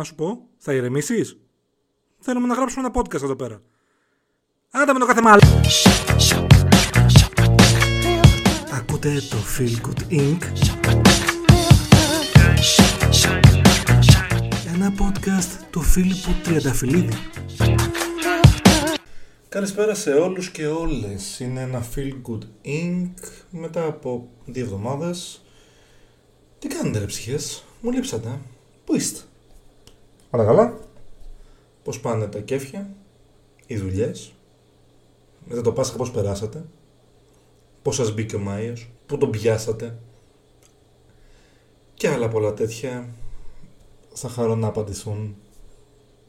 [0.00, 1.36] Να σου πω, θα ηρεμήσεις;
[2.18, 3.62] Θέλουμε να γράψουμε ένα podcast εδώ πέρα.
[4.70, 5.60] Άντε με το κάθε μάλλον.
[8.72, 10.42] Ακούτε το Feel Good Inc.
[14.74, 17.16] Ένα podcast του Φίλιππου Τριανταφυλλίδη.
[19.48, 21.40] Καλησπέρα σε όλους και όλες.
[21.40, 23.14] Είναι ένα Feel Good Inc.
[23.50, 25.44] Μετά από δύο εβδομάδες.
[26.58, 28.38] Τι κάνετε ρε ψυχές, μου λείψατε.
[28.84, 29.20] Πού είστε;
[30.30, 30.78] Όλα καλά.
[31.84, 32.94] Πώς πάνε τα κέφια,
[33.66, 34.32] οι δουλειές.
[35.44, 36.64] Μετά το Πάσχα πώς περάσατε.
[37.82, 39.98] Πώς σας μπήκε ο Μάιος, πού τον πιάσατε.
[41.94, 43.08] Και άλλα πολλά τέτοια
[44.12, 45.36] θα χαρώ να απαντηθούν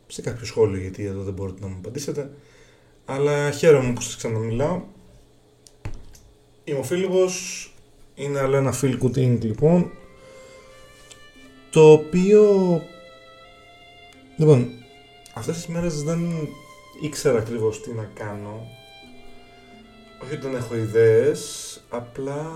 [0.08, 2.32] σε κάποιο σχόλιο γιατί εδώ δεν μπορείτε να μου απαντήσετε.
[3.06, 4.82] Αλλά χαίρομαι που σας ξαναμιλάω.
[6.64, 7.74] Είμαι ο Φίλιππος,
[8.16, 9.92] είναι άλλο ένα Feel Good Inc, λοιπόν
[11.72, 12.82] το οποίο
[14.42, 14.72] λοιπόν
[15.34, 16.50] αυτές τις μέρες δεν
[17.02, 18.68] ήξερα ακριβώς τι να κάνω.
[20.24, 22.52] Όχι ότι δεν έχω ιδέες απλά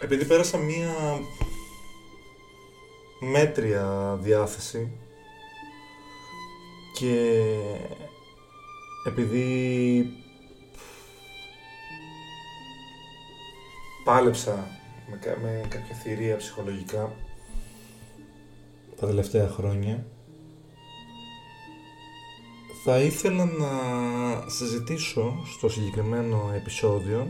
[0.00, 0.94] επειδή πέρασα μία
[3.20, 4.90] μέτρια διάθεση
[6.98, 7.40] και
[9.06, 10.06] επειδή
[14.04, 14.68] πάλεψα
[15.10, 17.12] με, με κάποια θηρία ψυχολογικά
[19.04, 20.06] τα τελευταία χρόνια
[22.84, 23.70] θα ήθελα να
[24.48, 27.26] συζητήσω στο συγκεκριμένο επεισόδιο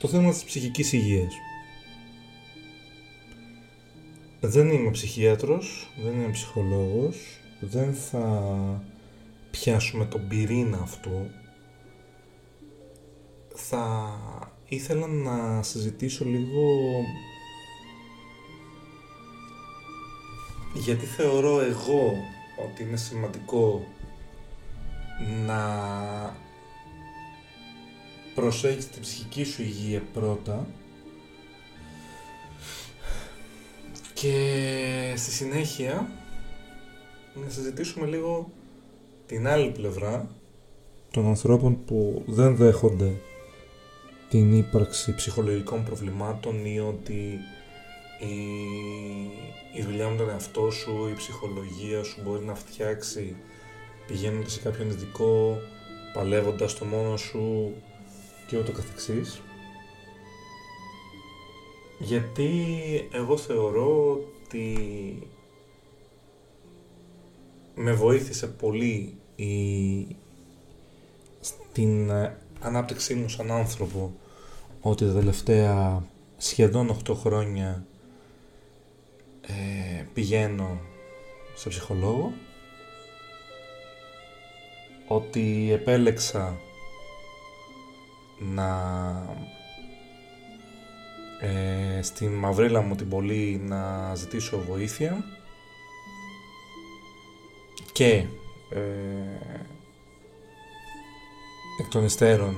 [0.00, 1.34] το θέμα της ψυχικής υγείας.
[4.40, 7.16] Δεν είμαι ψυχίατρος, δεν είμαι ψυχολόγος,
[7.60, 8.84] δεν θα
[9.50, 11.30] πιάσουμε τον πυρήνα αυτού.
[13.54, 14.10] Θα
[14.68, 16.62] ήθελα να συζητήσω λίγο
[20.78, 22.12] γιατί θεωρώ εγώ
[22.66, 23.86] ότι είναι σημαντικό
[25.46, 25.60] να
[28.34, 30.66] προσέχεις την ψυχική σου υγεία πρώτα
[34.14, 36.08] και στη συνέχεια
[37.34, 38.50] να συζητήσουμε λίγο
[39.26, 40.28] την άλλη πλευρά
[41.10, 43.12] των ανθρώπων που δεν δέχονται
[44.28, 47.38] την ύπαρξη ψυχολογικών προβλημάτων ή ότι
[48.18, 48.34] η,
[49.78, 53.36] η δουλειά με τον εαυτό σου, η ψυχολογία σου μπορεί να φτιάξει
[54.06, 55.58] πηγαίνοντας σε κάποιον ειδικό,
[56.12, 57.74] παλεύοντας το μόνο σου
[58.46, 59.40] και ούτω καθεξής.
[61.98, 62.50] Γιατί
[63.12, 65.28] εγώ θεωρώ ότι
[67.74, 70.16] με βοήθησε πολύ η,
[71.40, 72.10] στην
[72.60, 74.14] ανάπτυξή μου σαν άνθρωπο
[74.80, 76.04] ότι τα τελευταία
[76.36, 77.86] σχεδόν 8 χρόνια
[79.46, 80.80] ε, πηγαίνω
[81.54, 82.32] στο ψυχολόγο.
[85.08, 86.56] Ότι επέλεξα
[88.38, 88.68] να
[91.40, 95.24] ε, στην μαυρίλα μου την πολύ να ζητήσω βοήθεια
[97.92, 98.24] και
[98.70, 98.80] ε,
[101.80, 102.54] εκ των υστέρων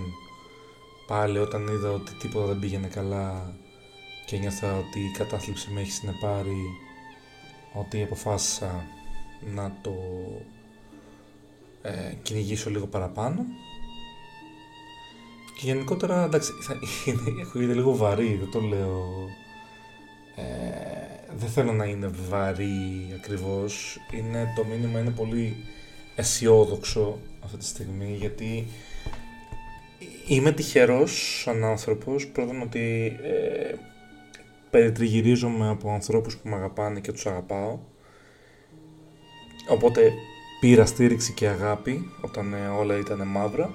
[1.06, 3.56] πάλι όταν είδα ότι τίποτα δεν πήγαινε καλά
[4.28, 6.62] και νιώθα ότι η κατάθλιψη με έχει συνεπάρει
[7.72, 8.86] ότι αποφάσισα
[9.54, 9.94] να το
[11.82, 13.44] ε, κυνηγήσω λίγο παραπάνω.
[15.58, 16.52] Και γενικότερα εντάξει
[17.42, 19.28] έχω ήδη λίγο βαρύ δεν το λέω
[20.36, 20.44] ε,
[21.36, 24.00] δεν θέλω να είναι βαρύ ακριβώς.
[24.12, 25.56] Είναι, το μήνυμα είναι πολύ
[26.14, 28.66] αισιόδοξο αυτή τη στιγμή γιατί
[30.26, 33.74] είμαι τυχερός σαν άνθρωπος πρώτον ότι ε,
[34.70, 37.78] περιτριγυρίζομαι από ανθρώπους που με αγαπάνε και τους αγαπάω
[39.68, 40.12] οπότε
[40.60, 43.70] πήρα στήριξη και αγάπη όταν ε, όλα ήταν μαύρα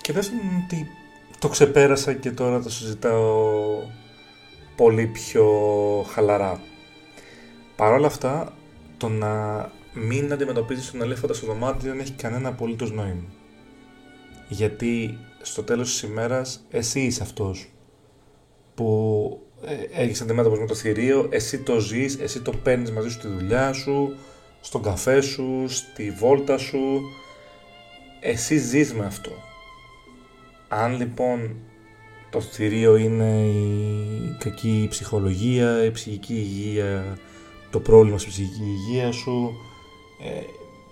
[0.00, 0.86] και δεύτερον ότι
[1.38, 3.78] το ξεπέρασα και τώρα το συζητάω
[4.76, 5.46] πολύ πιο
[6.08, 6.60] χαλαρά.
[7.76, 8.52] Παρ' όλα αυτά,
[8.96, 13.28] το να μην αντιμετωπίζεις τον ελέφαντα στο δωμάτιο δεν έχει κανένα απολύτως νόημα.
[14.48, 17.72] Γιατί στο τέλος της ημέρας εσύ είσαι αυτός
[18.74, 23.18] που ε, έχεις αντιμέτωπος με το θηρίο, εσύ το ζεις, εσύ το παίρνεις μαζί σου
[23.18, 24.16] στη δουλειά σου,
[24.60, 27.00] στον καφέ σου, στη βόλτα σου,
[28.20, 29.30] εσύ ζεις με αυτό.
[30.68, 31.56] Αν λοιπόν
[32.30, 37.18] το θηρίο είναι η κακή ψυχολογία, η ψυχική υγεία,
[37.70, 39.52] το πρόβλημα στη ψυχική υγεία σου,
[40.24, 40.42] ε,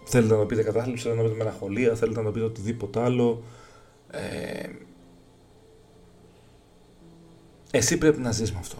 [0.05, 3.01] θέλετε να το πείτε κατάθλιψη, θέλετε να το πείτε μελαγχολία, θέλετε να το πείτε οτιδήποτε
[3.01, 3.43] άλλο,
[4.11, 4.69] ε,
[7.71, 8.79] εσύ πρέπει να ζεις με αυτό.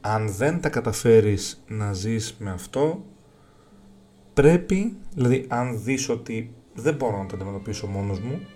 [0.00, 3.04] αν δεν τα καταφέρεις να ζεις με αυτό,
[4.34, 8.46] πρέπει, δηλαδή αν δεις ότι δεν μπορώ να το αντιμετωπίσω μόνος μου,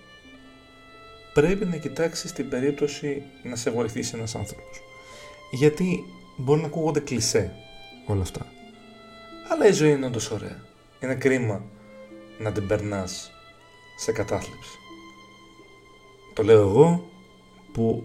[1.34, 4.80] πρέπει να κοιτάξεις την περίπτωση να σε βοηθήσει ένας άνθρωπος.
[5.50, 6.04] Γιατί
[6.36, 7.54] μπορεί να ακούγονται κλισέ
[8.06, 8.46] όλα αυτά.
[9.48, 10.56] Αλλά η ζωή είναι όντως ωραία.
[11.02, 11.64] Είναι κρίμα
[12.38, 13.30] να την περνάς
[13.96, 14.78] σε κατάθλιψη.
[16.34, 17.10] Το λέω εγώ
[17.72, 18.04] που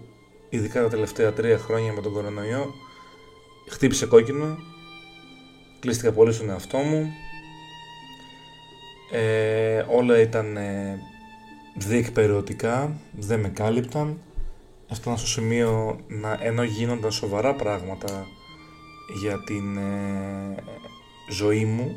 [0.56, 2.74] ειδικά τα τελευταία τρία χρόνια με τον κορονοϊό
[3.68, 4.56] χτύπησε κόκκινο,
[5.80, 7.12] κλείστηκα πολύ στον εαυτό μου,
[9.10, 10.98] ε, όλα ήταν ε,
[11.74, 14.20] διεκπαιρεωτικά, δεν με κάλυπταν.
[14.88, 18.26] Έφτανα στο σημείο να, ενώ γίνονταν σοβαρά πράγματα
[19.20, 20.54] για την ε,
[21.30, 21.96] ζωή μου,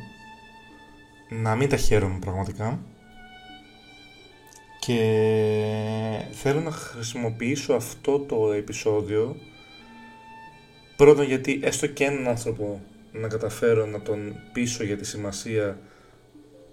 [1.29, 2.79] να μην τα χαίρομαι πραγματικά.
[4.79, 9.35] Και θέλω να χρησιμοποιήσω αυτό το επεισόδιο
[10.95, 12.81] πρώτον γιατί έστω και έναν άνθρωπο
[13.11, 15.79] να καταφέρω να τον πείσω για τη σημασία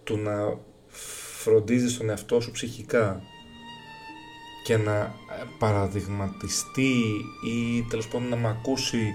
[0.04, 0.58] του να
[1.42, 3.22] φροντίζεις τον εαυτό σου ψυχικά
[4.64, 5.14] και να
[5.58, 6.92] παραδειγματιστεί
[7.46, 9.12] ή τέλος πάντων να με ακούσει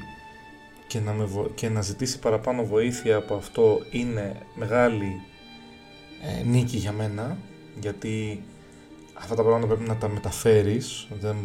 [0.88, 5.22] και να, με και να ζητήσει παραπάνω βοήθεια από αυτό είναι μεγάλη
[6.40, 7.38] ε, νίκη για μένα
[7.80, 8.44] γιατί
[9.22, 11.36] αυτά τα πράγματα πρέπει να τα μεταφέρεις δεν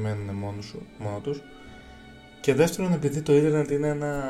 [0.00, 1.40] μένουν μόνος, σου, μόνο τους.
[2.40, 4.24] Και δεύτερον επειδή το ίντερνετ είναι ένα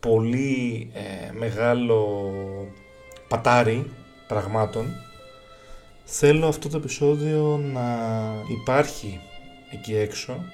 [0.00, 2.20] πολύ ε, μεγάλο
[3.28, 3.90] πατάρι
[4.26, 4.86] πραγμάτων
[6.04, 7.86] θέλω αυτό το επεισόδιο να
[8.60, 9.20] υπάρχει
[9.70, 10.44] εκεί έξω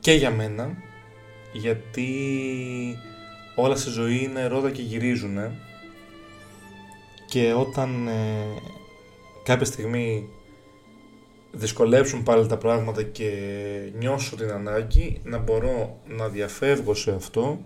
[0.00, 0.76] και για μένα
[1.52, 2.08] γιατί
[3.54, 5.38] όλα στη ζωή είναι ρόδα και γυρίζουν
[7.30, 8.46] και όταν ε,
[9.42, 10.28] κάποια στιγμή
[11.52, 13.32] δυσκολέψουν πάλι τα πράγματα και
[13.98, 17.58] νιώσω την ανάγκη να μπορώ να διαφεύγω σε αυτό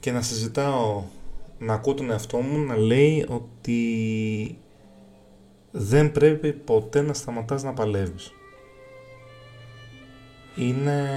[0.00, 1.02] και να συζητάω
[1.58, 4.58] να ακούω τον εαυτό μου να λέει ότι
[5.70, 8.32] δεν πρέπει ποτέ να σταματάς να παλεύεις.
[10.56, 11.08] Είναι,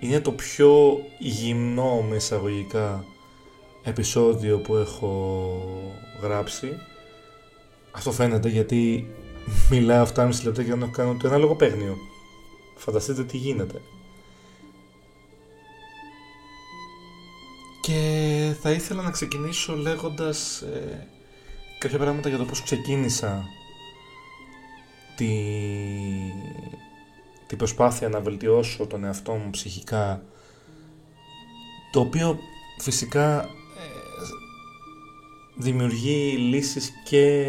[0.00, 3.04] είναι το πιο γυμνό μες εισαγωγικά
[3.84, 5.60] επεισόδιο που έχω
[6.22, 6.76] γράψει.
[7.90, 9.10] Αυτό φαίνεται γιατί
[9.70, 11.96] μιλάω 7,5 λεπτά για να κάνω το ένα λογοπαίγνιο.
[12.76, 13.80] Φανταστείτε τι γίνεται.
[17.80, 21.08] Και θα ήθελα να ξεκινήσω λέγοντας ε,
[21.78, 23.44] κάποια πράγματα για το πώς ξεκίνησα
[25.16, 25.34] τη,
[27.46, 30.22] τη προσπάθεια να βελτιώσω τον εαυτό μου ψυχικά
[31.92, 32.38] το οποίο
[32.78, 33.46] φυσικά ε,
[35.56, 37.44] δημιουργεί λύσεις και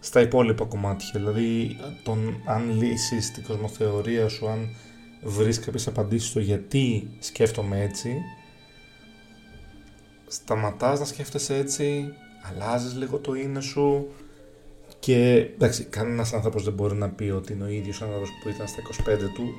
[0.00, 1.10] στα υπόλοιπα κομμάτια.
[1.12, 4.68] Δηλαδή, τον, αν λύσεις την κοσμοθεωρία σου, αν
[5.22, 8.16] βρεις κάποιες απαντήσεις στο γιατί σκέφτομαι έτσι,
[10.26, 12.04] σταματάς να σκέφτεσαι έτσι,
[12.42, 14.06] αλλάζεις λίγο το είναι σου
[14.98, 18.68] και εντάξει, κανένας άνθρωπος δεν μπορεί να πει ότι είναι ο ίδιος άνθρωπος που ήταν
[18.68, 19.54] στα 25 του,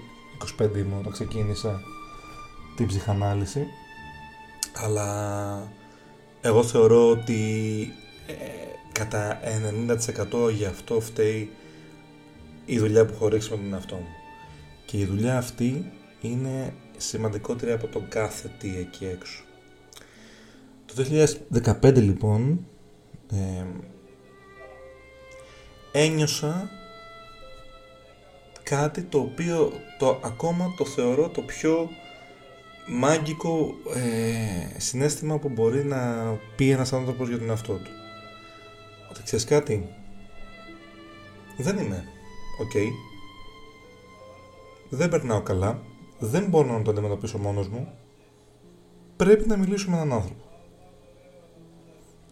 [0.62, 1.82] 25 ήμουν όταν ξεκίνησα
[2.76, 3.68] την ψυχανάλυση,
[4.74, 5.72] αλλά
[6.45, 7.94] εγώ θεωρώ ότι
[8.27, 8.33] ε,
[8.92, 9.39] κατά
[10.48, 11.51] 90% γι' αυτό φταίει
[12.65, 14.08] η δουλειά που έχω ρίξει με τον εαυτό μου.
[14.86, 15.91] Και η δουλειά αυτή
[16.22, 19.43] είναι σημαντικότερη από τον κάθε τι εκεί έξω.
[20.86, 21.05] Το
[21.81, 22.65] 2015 λοιπόν
[23.31, 23.65] ε,
[25.91, 26.70] ένιωσα
[28.63, 31.89] κάτι το οποίο το, ακόμα το θεωρώ το πιο
[32.88, 37.92] μάγκικο ε, συναίσθημα που μπορεί να πει ένας άνθρωπος για τον εαυτό του.
[39.10, 39.88] Ότι ξέρεις κάτι,
[41.58, 42.04] δεν είμαι
[42.62, 42.72] οκ,
[44.89, 45.82] δεν περνάω καλά,
[46.20, 47.94] δεν μπορώ να το αντιμετωπίσω μόνος μου,
[49.15, 50.44] πρέπει να μιλήσω με έναν άνθρωπο.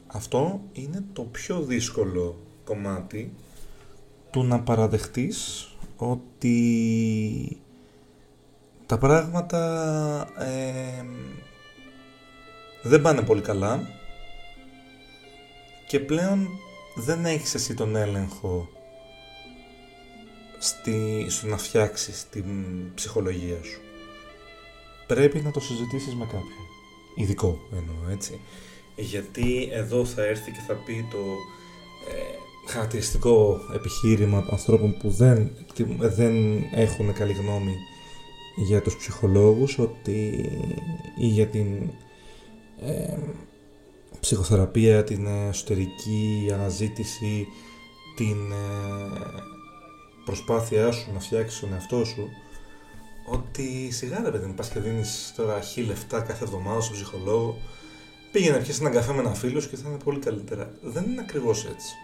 [0.07, 3.33] Αυτό είναι το πιο δύσκολο κομμάτι
[4.29, 5.67] του να παραδεχτείς
[5.98, 7.62] ότι
[8.85, 9.59] τα πράγματα
[12.81, 13.87] δεν πάνε πολύ καλά
[15.87, 16.47] και πλέον
[16.95, 18.69] δεν έχεις εσύ τον έλεγχο
[20.59, 22.45] στη, στο να φτιάξεις την
[22.93, 23.81] ψυχολογία σου.
[25.07, 26.65] Πρέπει να το συζητήσεις με κάποιον.
[27.15, 28.39] Ειδικό εννοώ έτσι
[28.95, 31.17] γιατί εδώ θα έρθει και θα πει το
[32.11, 35.51] ε, χαρακτηριστικό επιχείρημα ανθρώπων που δεν,
[35.97, 37.75] δεν έχουν καλή γνώμη
[38.55, 40.50] για τους ψυχολόγους ότι
[41.17, 41.89] ή για την
[42.81, 43.17] ε,
[44.19, 47.48] ψυχοθεραπεία, την εσωτερική αναζήτηση,
[48.15, 49.53] την ε,
[50.25, 52.29] προσπάθειά σου να φτιάξεις τον εαυτό σου,
[53.25, 57.57] ότι σιγά ρε παιδί μου, πας και δίνεις τώρα χι λεφτά κάθε εβδομάδα στον ψυχολόγο,
[58.31, 60.74] πήγαινε να πιέσει έναν καφέ με ένα φίλο και θα είναι πολύ καλύτερα.
[60.81, 61.95] Δεν είναι ακριβώς έτσι.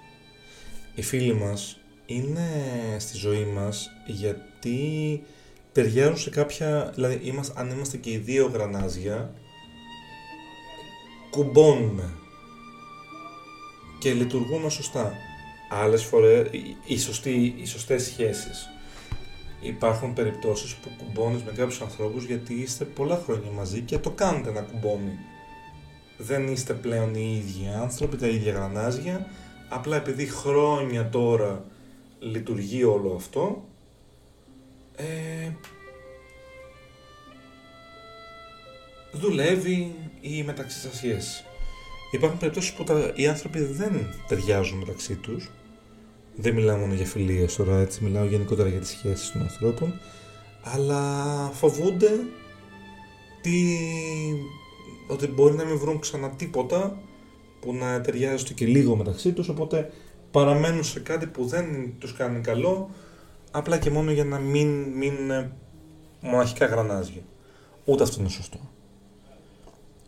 [0.96, 2.50] Οι φίλοι μας είναι
[3.00, 5.22] στη ζωή μας γιατί
[5.82, 9.34] ταιριάζουν σε κάποια, δηλαδή είμαστε, αν είμαστε και οι δύο γρανάζια,
[11.30, 12.14] κουμπώνουμε
[14.00, 15.14] και λειτουργούμε σωστά.
[15.70, 16.48] Άλλες φορές,
[16.86, 18.70] οι, σωστοί, οι σωστές σχέσεις.
[19.62, 24.52] Υπάρχουν περιπτώσεις που κουμπώνεις με κάποιους ανθρώπους γιατί είστε πολλά χρόνια μαζί και το κάνετε
[24.52, 25.18] να κουμπώνει.
[26.18, 29.26] Δεν είστε πλέον οι ίδιοι άνθρωποι, τα ίδια γρανάζια,
[29.70, 31.66] απλά επειδή χρόνια τώρα
[32.20, 33.64] λειτουργεί όλο αυτό,
[35.00, 35.52] ε,
[39.12, 41.44] δουλεύει η μεταξύ σας σχέση.
[42.12, 45.52] Υπάρχουν περιπτώσεις που τα, οι άνθρωποι δεν ταιριάζουν μεταξύ τους.
[46.36, 50.00] Δεν μιλάω μόνο για φιλίες τώρα, έτσι μιλάω γενικότερα για τις σχέσεις των ανθρώπων.
[50.64, 51.02] Αλλά
[51.54, 52.10] φοβούνται
[53.42, 53.78] τι,
[55.08, 57.02] ότι μπορεί να μην βρουν ξανά τίποτα
[57.60, 59.92] που να ταιριάζει και λίγο μεταξύ τους, οπότε
[60.32, 62.90] παραμένουν σε κάτι που δεν τους κάνει καλό,
[63.52, 65.52] απλά και μόνο για να μην μείνουν
[66.22, 67.22] μοναχικά γρανάζια.
[67.86, 68.60] Ούτε αυτό είναι σωστό.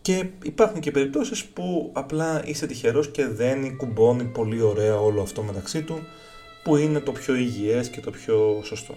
[0.01, 5.43] Και υπάρχουν και περιπτώσεις που απλά είσαι τυχερός και δεν κουμπώνει πολύ ωραία όλο αυτό
[5.43, 5.99] μεταξύ του,
[6.63, 8.93] που είναι το πιο υγιές και το πιο σωστό.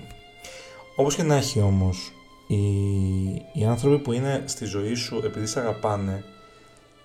[0.97, 2.13] Όπως και να έχει όμως,
[2.47, 2.57] οι,
[3.53, 6.25] οι άνθρωποι που είναι στη ζωή σου επειδή σε αγαπάνε,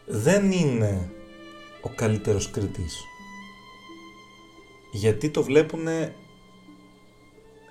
[0.05, 1.09] δεν είναι
[1.81, 3.03] ο καλύτερος κριτής.
[4.91, 5.87] Γιατί το βλέπουν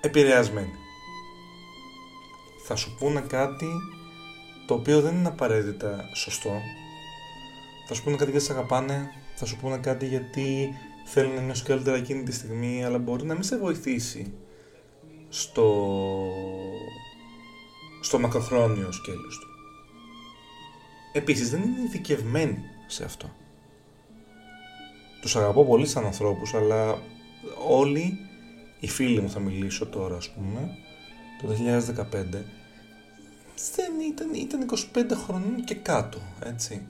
[0.01, 0.73] επηρεασμένοι.
[2.65, 3.67] Θα σου πούνε κάτι
[4.67, 6.61] το οποίο δεν είναι απαραίτητα σωστό.
[7.87, 10.73] Θα σου πούνε κάτι γιατί σε αγαπάνε, θα σου πούνε κάτι γιατί
[11.05, 14.33] θέλουν να νιώσεις καλύτερα εκείνη τη στιγμή, αλλά μπορεί να μην σε βοηθήσει
[15.29, 15.85] στο,
[18.01, 19.47] στο μακροχρόνιο σκέλος του.
[21.13, 23.29] Επίσης δεν είναι ειδικευμένοι σε αυτό.
[25.21, 27.01] Τους αγαπώ πολύ σαν ανθρώπους, αλλά
[27.67, 28.28] όλοι
[28.79, 30.77] οι φίλοι μου θα μιλήσω τώρα ας πούμε,
[31.41, 32.23] το 2015,
[33.75, 36.85] δεν ήταν, ήταν 25 χρονών και κάτω, έτσι.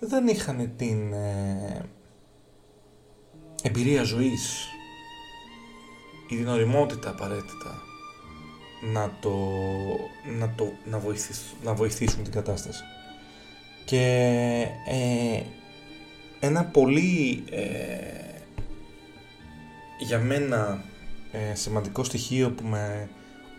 [0.00, 1.84] Δεν είχαν την ε,
[3.62, 4.66] εμπειρία ζωής
[6.28, 7.82] ή την οριμότητα απαραίτητα
[8.92, 9.36] να, το,
[10.38, 12.82] να, το, να, βοηθήσουν, να βοηθήσουν την κατάσταση.
[13.84, 14.02] Και
[14.86, 15.42] ε,
[16.40, 18.20] ένα πολύ ε,
[19.98, 20.84] για μένα
[21.32, 23.08] ε, σημαντικό στοιχείο που με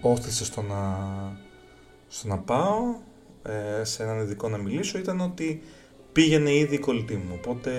[0.01, 0.98] όθησε στο να
[2.08, 2.96] στο να πάω
[3.44, 5.62] ε, σε έναν ειδικό να μιλήσω ήταν ότι
[6.12, 7.34] πήγαινε ήδη η κολλητή μου.
[7.34, 7.72] Οπότε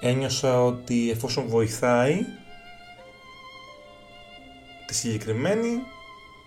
[0.00, 2.24] ένιωσα ότι εφόσον βοηθάει
[4.86, 5.68] τη συγκεκριμένη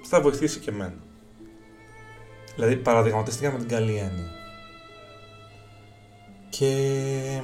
[0.03, 1.03] θα βοηθήσει και εμένα.
[2.55, 4.31] Δηλαδή παραδειγματίστηκα με την καλή έννοια.
[6.49, 7.41] Και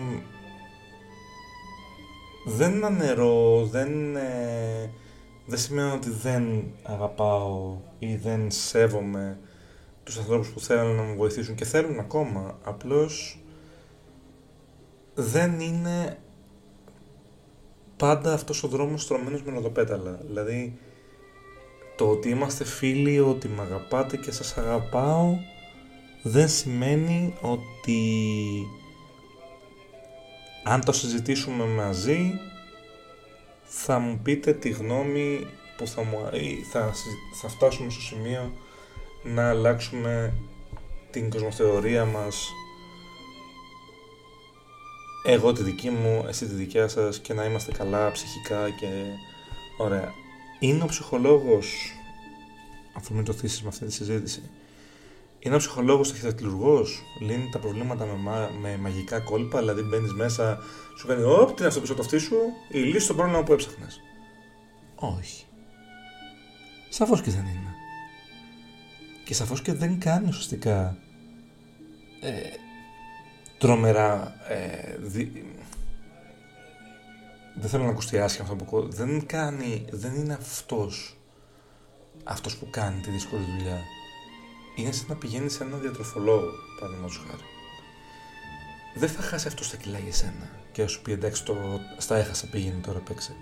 [2.45, 4.89] δεν ανερώ, δεν ε,
[5.45, 9.39] δεν σημαίνει ότι δεν αγαπάω ή δεν σέβομαι
[10.03, 12.60] τους ανθρώπους που θέλουν να μου βοηθήσουν και θέλουν ακόμα.
[12.63, 13.39] Απλώς
[15.13, 16.17] δεν είναι
[17.98, 20.19] πάντα αυτός ο δρόμος στρωμένος με λογοπέταλα.
[20.25, 20.77] Δηλαδή,
[21.95, 25.36] το ότι είμαστε φίλοι, ότι με αγαπάτε και σας αγαπάω,
[26.24, 28.01] δεν σημαίνει ότι
[30.63, 32.39] αν το συζητήσουμε μαζί
[33.63, 36.18] θα μου πείτε τη γνώμη που θα μου
[36.72, 36.94] θα,
[37.41, 38.51] θα φτάσουμε στο σημείο
[39.24, 40.34] να αλλάξουμε
[41.12, 42.51] την κοσμοθεωρία μας.
[45.25, 48.88] Εγώ τη δική μου, εσύ τη δικιά σας και να είμαστε καλά ψυχικά και
[49.77, 50.12] ωραία.
[50.60, 51.91] Είναι ο ψυχολόγος,
[52.94, 54.50] αφού μην το θύσεις με αυτή τη συζήτηση,
[55.43, 60.60] είναι ο ψυχολόγος ταχυδακτηλουργός, λύνει τα προβλήματα με, με μαγικά κόλπα, δηλαδή μπαίνεις μέσα,
[60.98, 62.36] σου κάνει «Ωπ, τι είναι αυτό πίσω το αυτί σου,
[62.71, 64.00] η λύση στο πρόβλημα που έψαχνες».
[64.95, 65.45] Όχι.
[66.89, 67.74] Σαφώς και δεν είναι.
[69.25, 70.98] Και σαφώς και δεν κάνει ουσιαστικά
[72.21, 72.39] ε,
[73.57, 74.98] τρομερά ε,
[77.55, 81.17] δεν θέλω να ακουστεί άσχημα αυτό που δεν κάνει, δεν είναι αυτός
[82.24, 83.79] αυτός που κάνει τη δύσκολη δουλειά
[84.81, 87.43] είναι σαν να πηγαίνει σε έναν διατροφολόγο, παραδείγματος χάρη.
[88.95, 91.55] Δεν θα χάσει αυτός τα κιλά για σένα και να σου πει εντάξει, το,
[91.97, 93.35] στα έχασα, πήγαινε τώρα παίξε.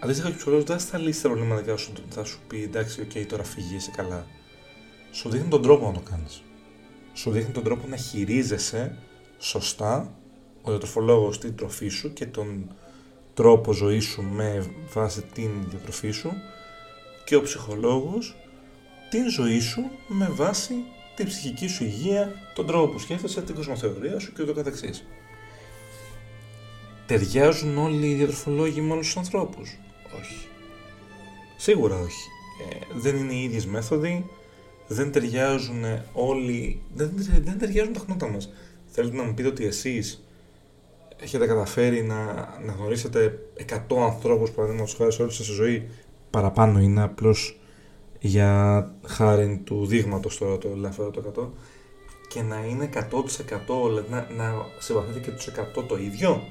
[0.00, 3.26] Αντίστοιχα, ο ψυχολόγος δεν θα λύσει τα προβλήματα και θα σου πει εντάξει, OK, okay,
[3.28, 4.26] τώρα φύγε, είσαι καλά.
[5.10, 6.42] Σου δείχνει τον τρόπο να το κάνεις.
[7.12, 8.98] Σου δείχνει τον τρόπο να χειρίζεσαι
[9.38, 10.14] σωστά
[10.62, 12.74] ο διατροφολόγος την τροφή σου και τον
[13.34, 16.32] τρόπο ζωής σου με βάση την διατροφή σου
[17.24, 18.36] και ο ψυχολόγος
[19.10, 20.74] την ζωή σου με βάση
[21.16, 25.06] την ψυχική σου υγεία, τον τρόπο που σκέφτεσαι, την κοσμοθεωρία σου και ούτω καθεξής.
[27.06, 29.78] Ταιριάζουν όλοι οι διατροφολόγοι με όλους τους ανθρώπους;
[30.20, 30.48] Όχι.
[31.56, 32.28] Σίγουρα όχι.
[32.70, 34.26] Ε, δεν είναι οι ίδιες μέθοδοι,
[34.86, 37.12] δεν ταιριάζουν όλοι, δεν,
[37.44, 38.52] δεν ταιριάζουν τα χνότα μας.
[38.86, 40.22] Θέλετε να μου πείτε ότι εσείς
[41.16, 42.24] έχετε καταφέρει να,
[42.64, 43.38] να γνωρίσετε
[43.88, 45.88] 100 ανθρώπους παραδείγματος χάρη σε όλη σας τη ζωή
[46.30, 47.57] παραπάνω είναι απλώς
[48.20, 51.48] για χάρη του δείγματος τώρα το ελεύθερο το 100
[52.28, 53.00] και να είναι 100%
[53.86, 56.42] δηλαδή να, να συμπαθείτε και τους 100 το ίδιο;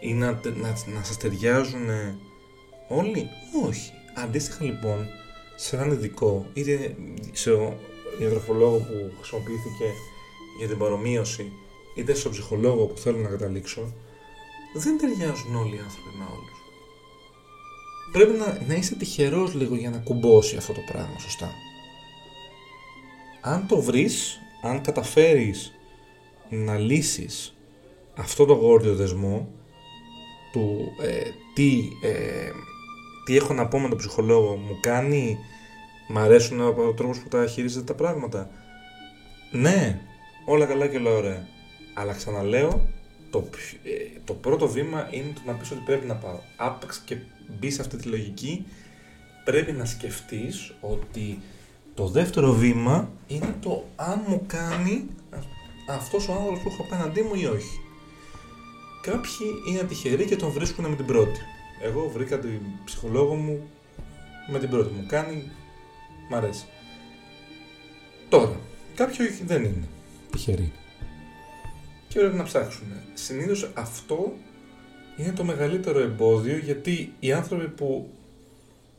[0.00, 1.88] Ή να, να, να σας ταιριάζουν
[2.88, 3.28] όλοι,
[3.66, 3.92] όχι.
[4.14, 5.06] Αντίστοιχα λοιπόν
[5.56, 6.96] σε έναν ειδικό είτε
[7.32, 7.50] σε
[8.18, 9.92] διατροφολόγο που χρησιμοποιήθηκε
[10.58, 11.52] για την παρομοίωση
[11.94, 13.92] είτε στον ψυχολόγο που θέλω να καταλήξω
[14.74, 16.59] δεν ταιριάζουν όλοι οι άνθρωποι με όλους
[18.12, 21.50] πρέπει να, να είσαι τυχερός λίγο για να κουμπώσει αυτό το πράγμα σωστά.
[23.40, 25.72] Αν το βρεις, αν καταφέρεις
[26.48, 27.56] να λύσεις
[28.16, 29.48] αυτό το γόρδιο δεσμό
[30.52, 32.50] του ε, τι, ε,
[33.24, 35.38] τι έχω να πω με τον ψυχολόγο μου κάνει
[36.08, 38.50] μ' αρέσουν ο τρόπος που τα χειρίζεται τα πράγματα.
[39.52, 40.00] Ναι,
[40.44, 41.46] όλα καλά και όλα ωραία.
[41.94, 42.88] Αλλά ξαναλέω
[43.30, 43.48] το,
[43.82, 46.38] ε, το πρώτο βήμα είναι το να πεις ότι πρέπει να πάω.
[46.56, 47.16] Άπαξ και
[47.58, 48.64] μπει σε αυτή τη λογική,
[49.44, 51.38] πρέπει να σκεφτείς ότι
[51.94, 55.06] το δεύτερο βήμα είναι το αν μου κάνει
[55.88, 57.80] αυτός ο άνθρωπος που έχω απέναντί μου ή όχι.
[59.02, 61.40] Κάποιοι είναι τυχεροί και τον βρίσκουν με την πρώτη.
[61.82, 63.70] Εγώ βρήκα την ψυχολόγο μου
[64.50, 64.92] με την πρώτη.
[64.94, 65.50] Μου κάνει,
[66.30, 66.64] μ' αρέσει.
[68.28, 68.60] Τώρα,
[68.94, 69.88] κάποιοι δεν είναι
[70.30, 70.72] τυχεροί.
[72.08, 72.86] Και πρέπει να ψάξουν.
[73.14, 74.32] Συνήθως αυτό
[75.16, 78.08] είναι το μεγαλύτερο εμπόδιο γιατί οι άνθρωποι που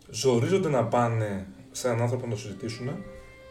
[0.10, 2.89] ζορίζονται να πάνε σε έναν άνθρωπο να το συζητήσουν,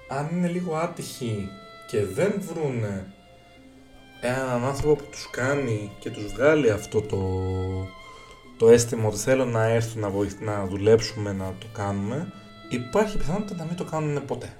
[0.09, 1.49] αν είναι λίγο άτυχοι
[1.90, 2.85] και δεν βρουν
[4.20, 7.20] έναν άνθρωπο που τους κάνει και τους βγάλει αυτό το,
[8.57, 12.33] το αίσθημα ότι θέλω να έρθουν να, να δουλέψουμε, να το κάνουμε,
[12.68, 14.57] υπάρχει πιθανότητα να μην το κάνουν ποτέ.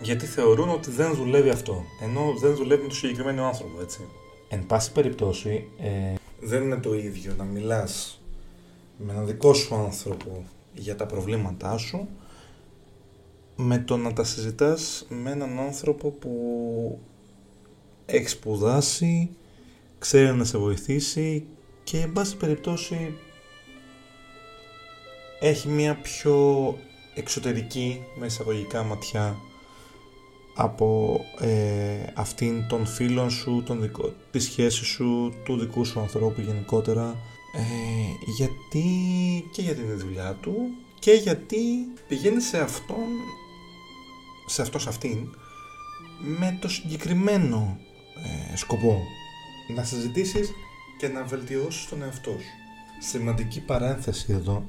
[0.00, 4.00] Γιατί θεωρούν ότι δεν δουλεύει αυτό, ενώ δεν δουλεύει με το συγκεκριμένο άνθρωπο, έτσι.
[4.48, 8.22] Εν πάση περιπτώσει, ε, δεν είναι το ίδιο να μιλάς
[8.96, 12.08] με έναν δικό σου άνθρωπο για τα προβλήματά σου
[13.56, 17.00] με το να τα συζητάς με έναν άνθρωπο που
[18.06, 19.30] έχει σπουδάσει,
[19.98, 21.46] ξέρει να σε βοηθήσει
[21.84, 23.14] και εν πάση περιπτώσει
[25.40, 26.78] έχει μια πιο
[27.14, 29.36] εξωτερική με εισαγωγικά ματιά
[30.54, 36.40] από ε, αυτήν των φίλων σου, τον δικό, της σχέσης σου, του δικού σου ανθρώπου
[36.40, 37.16] γενικότερα
[37.56, 37.62] ε,
[38.36, 38.84] γιατί
[39.52, 40.54] και για την δουλειά του
[40.98, 41.58] και γιατί
[42.08, 43.06] πηγαίνει σε αυτόν
[44.46, 45.34] σε αυτός αυτήν
[46.38, 47.78] με το συγκεκριμένο
[48.52, 48.98] ε, σκοπό
[49.74, 50.52] να συζητήσεις
[50.98, 53.08] και να βελτιώσεις τον εαυτό σου.
[53.08, 54.64] Σημαντική παρένθεση εδώ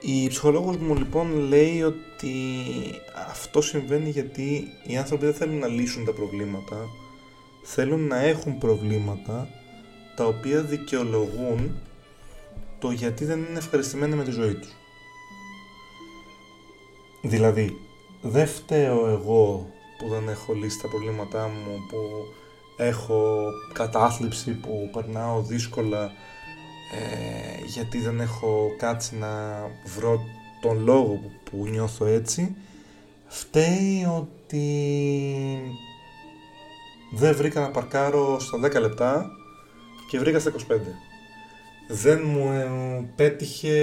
[0.00, 2.32] Η ψυχολόγος μου λοιπόν λέει ότι
[3.28, 6.88] αυτό συμβαίνει γιατί οι άνθρωποι δεν θέλουν να λύσουν τα προβλήματα,
[7.62, 9.48] θέλουν να έχουν προβλήματα
[10.16, 11.80] τα οποία δικαιολογούν
[12.78, 14.74] το γιατί δεν είναι ευχαριστημένοι με τη ζωή τους.
[17.22, 17.76] Δηλαδή,
[18.22, 21.98] δεν φταίω εγώ που δεν έχω λύσει τα προβλήματά μου, που
[22.80, 26.10] έχω κατάθλιψη, που περνάω δύσκολα
[26.92, 29.28] ε, γιατί δεν έχω κάτσει να
[29.96, 30.20] βρω
[30.60, 32.56] τον λόγο που, που νιώθω έτσι.
[33.26, 34.64] Φταίει ότι
[37.12, 39.30] δεν βρήκα να παρκάρω στα 10 λεπτά
[40.10, 40.54] και βρήκα στα 25.
[41.88, 42.70] Δεν μου ε,
[43.16, 43.74] πέτυχε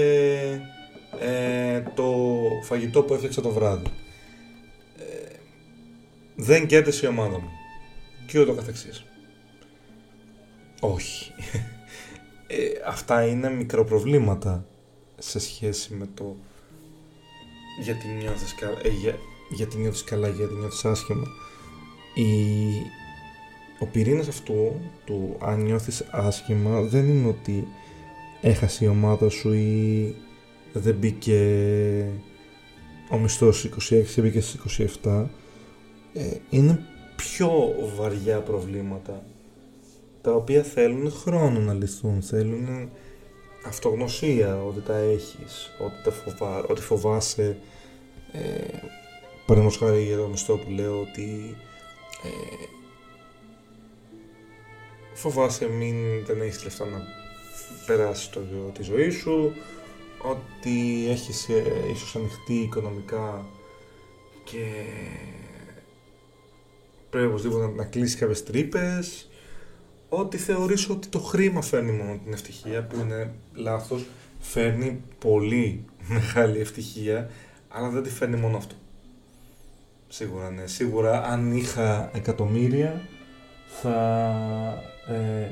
[1.19, 2.13] ε, το
[2.63, 3.91] φαγητό που έφτιαξα το βράδυ.
[4.97, 5.35] Ε,
[6.35, 7.56] δεν κέρδισε η ομάδα μου.
[8.27, 9.05] Και ούτω καθεξής.
[10.79, 11.31] Όχι.
[12.49, 14.65] Ε, αυτά είναι μικροπροβλήματα
[15.17, 16.35] σε σχέση με το
[17.81, 19.15] γιατί νιώθεις, ε, για,
[19.49, 21.27] γιατί νιώθεις καλά, γιατί νιώθεις άσχημα.
[22.13, 22.23] Η,
[23.79, 27.67] ο πυρήνας αυτού του αν νιώθεις άσχημα δεν είναι ότι
[28.41, 30.15] έχασε η ομάδα σου ή
[30.73, 32.11] δεν μπήκε
[33.09, 35.25] ο μισθός 26 μπήκε στις 27
[36.13, 36.85] ε, είναι
[37.17, 39.23] πιο βαριά προβλήματα
[40.21, 42.89] τα οποία θέλουν χρόνο να λυθούν θέλουν
[43.67, 47.57] αυτογνωσία ότι τα έχεις ότι, τα φοβά, ότι φοβάσαι.
[48.31, 48.77] Ε,
[49.45, 51.55] παραδείγματος χάρη για το μισθό που λέω ότι
[52.23, 52.65] ε,
[55.13, 57.01] φοβάσαι μην δεν έχεις λεφτά να
[57.85, 58.39] περάσεις το,
[58.73, 59.53] τη ζωή σου
[60.21, 63.45] ότι έχεις ε, ίσως ανοιχτεί οικονομικά
[64.43, 64.65] και
[67.17, 69.29] πρέπει οπωσδήποτε να, να κλείσει κάποιες τρύπες
[70.09, 74.05] ότι θεωρείς ότι το χρήμα φέρνει μόνο την ευτυχία που είναι λάθος
[74.39, 77.29] φέρνει πολύ μεγάλη ευτυχία
[77.69, 78.75] αλλά δεν τη φέρνει μόνο αυτό
[80.07, 83.01] σίγουρα ναι σίγουρα αν είχα εκατομμύρια
[83.81, 83.97] θα
[85.07, 85.49] ε,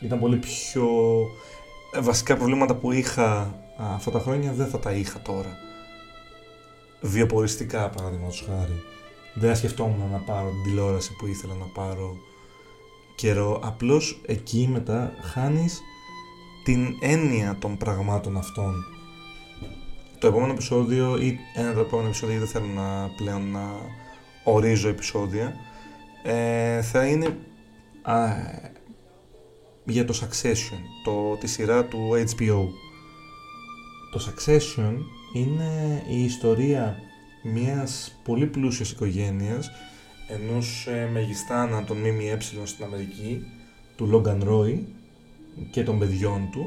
[0.00, 0.88] ήταν πολύ πιο
[1.94, 5.58] ε, βασικά προβλήματα που είχα αυτά τα χρόνια δεν θα τα είχα τώρα.
[7.00, 8.82] Βιοποριστικά, παραδείγματος χάρη.
[9.34, 12.16] Δεν σκεφτόμουν να πάρω την τηλεόραση που ήθελα να πάρω
[13.14, 13.60] καιρό.
[13.62, 15.80] Απλώς εκεί μετά χάνεις
[16.64, 18.84] την έννοια των πραγμάτων αυτών.
[20.18, 23.70] Το επόμενο επεισόδιο ή ένα από τα επόμενα επεισόδια δεν θέλω να πλέον να
[24.44, 25.54] ορίζω επεισόδια
[26.22, 27.36] ε, θα είναι
[29.84, 32.66] για το Succession, το, τη σειρά του HBO.
[34.12, 34.94] Το Succession
[35.34, 36.96] είναι η ιστορία
[37.42, 39.70] μιας πολύ πλούσιας οικογένειας,
[40.28, 43.44] ενός ε, μεγιστάνα των ΜΜΕ στην Αμερική,
[43.96, 44.78] του Logan Roy
[45.70, 46.64] και των παιδιών του,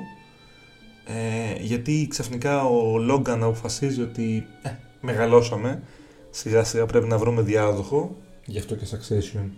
[1.05, 4.69] ε, γιατί ξαφνικά ο Logan αποφασίζει ότι ε,
[5.01, 5.83] μεγαλώσαμε,
[6.29, 9.49] σιγά σιγά πρέπει να βρούμε διάδοχο, γι' αυτό και Succession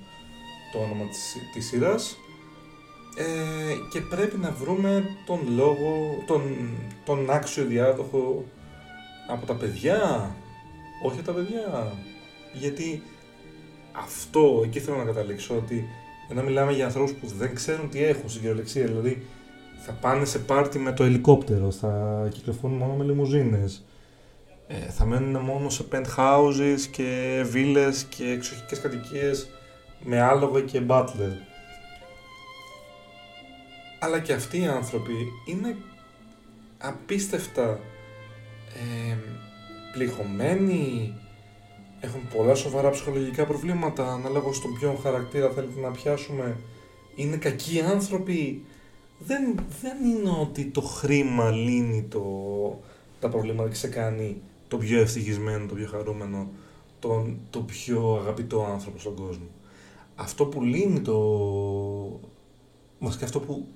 [0.72, 2.18] το όνομα της, της σειράς,
[3.18, 6.42] ε, και πρέπει να βρούμε τον λόγο, τον,
[7.06, 8.46] τον άξιο διάδοχο
[9.28, 10.36] από τα παιδιά,
[11.04, 11.92] όχι από τα παιδιά.
[12.54, 13.04] Γιατί
[13.92, 15.88] αυτό, εκεί θέλω να καταλήξω, ότι
[16.30, 19.26] ενώ μιλάμε για ανθρώπους που δεν ξέρουν τι έχουν στην κυριολεξία, δηλαδή
[19.86, 23.86] θα πάνε σε πάρτι με το ελικόπτερο, θα κυκλοφορούν μόνο με λιμουζίνες,
[24.68, 29.50] ε, θα μένουν μόνο σε penthouses και βίλες και εξοχικές κατοικίες
[30.04, 31.32] με άλογο και butler
[34.06, 35.14] αλλά και αυτοί οι άνθρωποι
[35.46, 35.76] είναι
[36.78, 37.80] απίστευτα
[38.74, 39.18] ε,
[39.96, 41.14] πληγωμένοι,
[42.00, 46.58] έχουν πολλά σοβαρά ψυχολογικά προβλήματα, ανάλογα στον ποιον χαρακτήρα θέλετε να πιάσουμε,
[47.16, 48.64] είναι κακοί άνθρωποι.
[49.20, 52.24] Δεν, δεν είναι ότι το χρήμα λύνει το,
[53.20, 56.50] τα προβλήματα και σε κάνει το πιο ευτυχισμένο, το πιο χαρούμενο,
[57.00, 59.48] τον, το πιο αγαπητό άνθρωπο στον κόσμο.
[60.16, 61.20] Αυτό που λύνει το...
[63.00, 63.68] Μας και αυτό που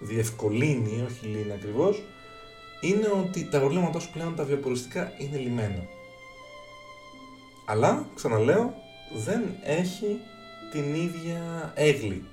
[0.00, 2.02] διευκολύνει, όχι λύνει ακριβώς,
[2.80, 5.86] είναι ότι τα προβλήματά σου πλέον τα βιοποριστικά είναι λυμμένα.
[7.64, 8.74] Αλλά, ξαναλέω,
[9.24, 10.18] δεν έχει
[10.72, 12.24] την ίδια έγκλη.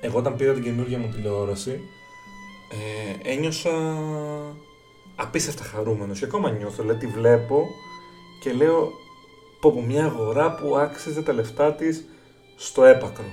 [0.00, 1.80] Εγώ όταν πήρα την καινούργια μου τηλεόραση,
[3.22, 3.96] ε, ένιωσα
[5.16, 7.66] απίστευτα χαρούμενος και ακόμα νιώθω, δηλαδή τη βλέπω
[8.42, 8.90] και λέω
[9.60, 12.04] πω, πω μια αγορά που άξιζε τα λεφτά της
[12.56, 13.24] στο έπακρο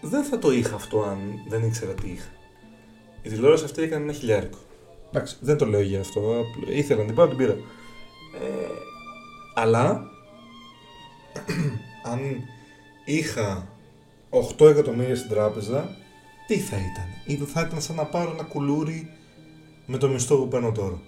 [0.00, 2.28] δεν θα το είχα αυτό αν δεν ήξερα τι είχα.
[3.28, 4.58] Η τηλεόραση αυτή έκανε ένα χιλιάρικο.
[5.08, 6.44] Εντάξει, δεν το λέω για αυτό.
[6.68, 7.52] Ήθελα να την πάρω, την πήρα.
[7.52, 7.58] Ε,
[9.54, 10.10] αλλά
[12.12, 12.20] αν
[13.04, 13.68] είχα
[14.58, 15.96] 8 εκατομμύρια στην τράπεζα,
[16.46, 19.10] τι θα ήταν; Ή θα ήταν σαν να πάρω ένα κουλούρι
[19.86, 21.00] με το μισθό που παίρνω τώρα.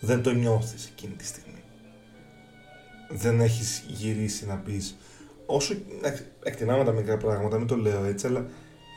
[0.00, 1.62] Δεν το νιώθεις εκείνη τη στιγμή.
[3.10, 4.96] Δεν έχεις γυρίσει να πεις
[5.46, 5.74] όσο
[6.42, 8.46] εκτιμάμε τα μικρά πράγματα, μην το λέω έτσι, αλλά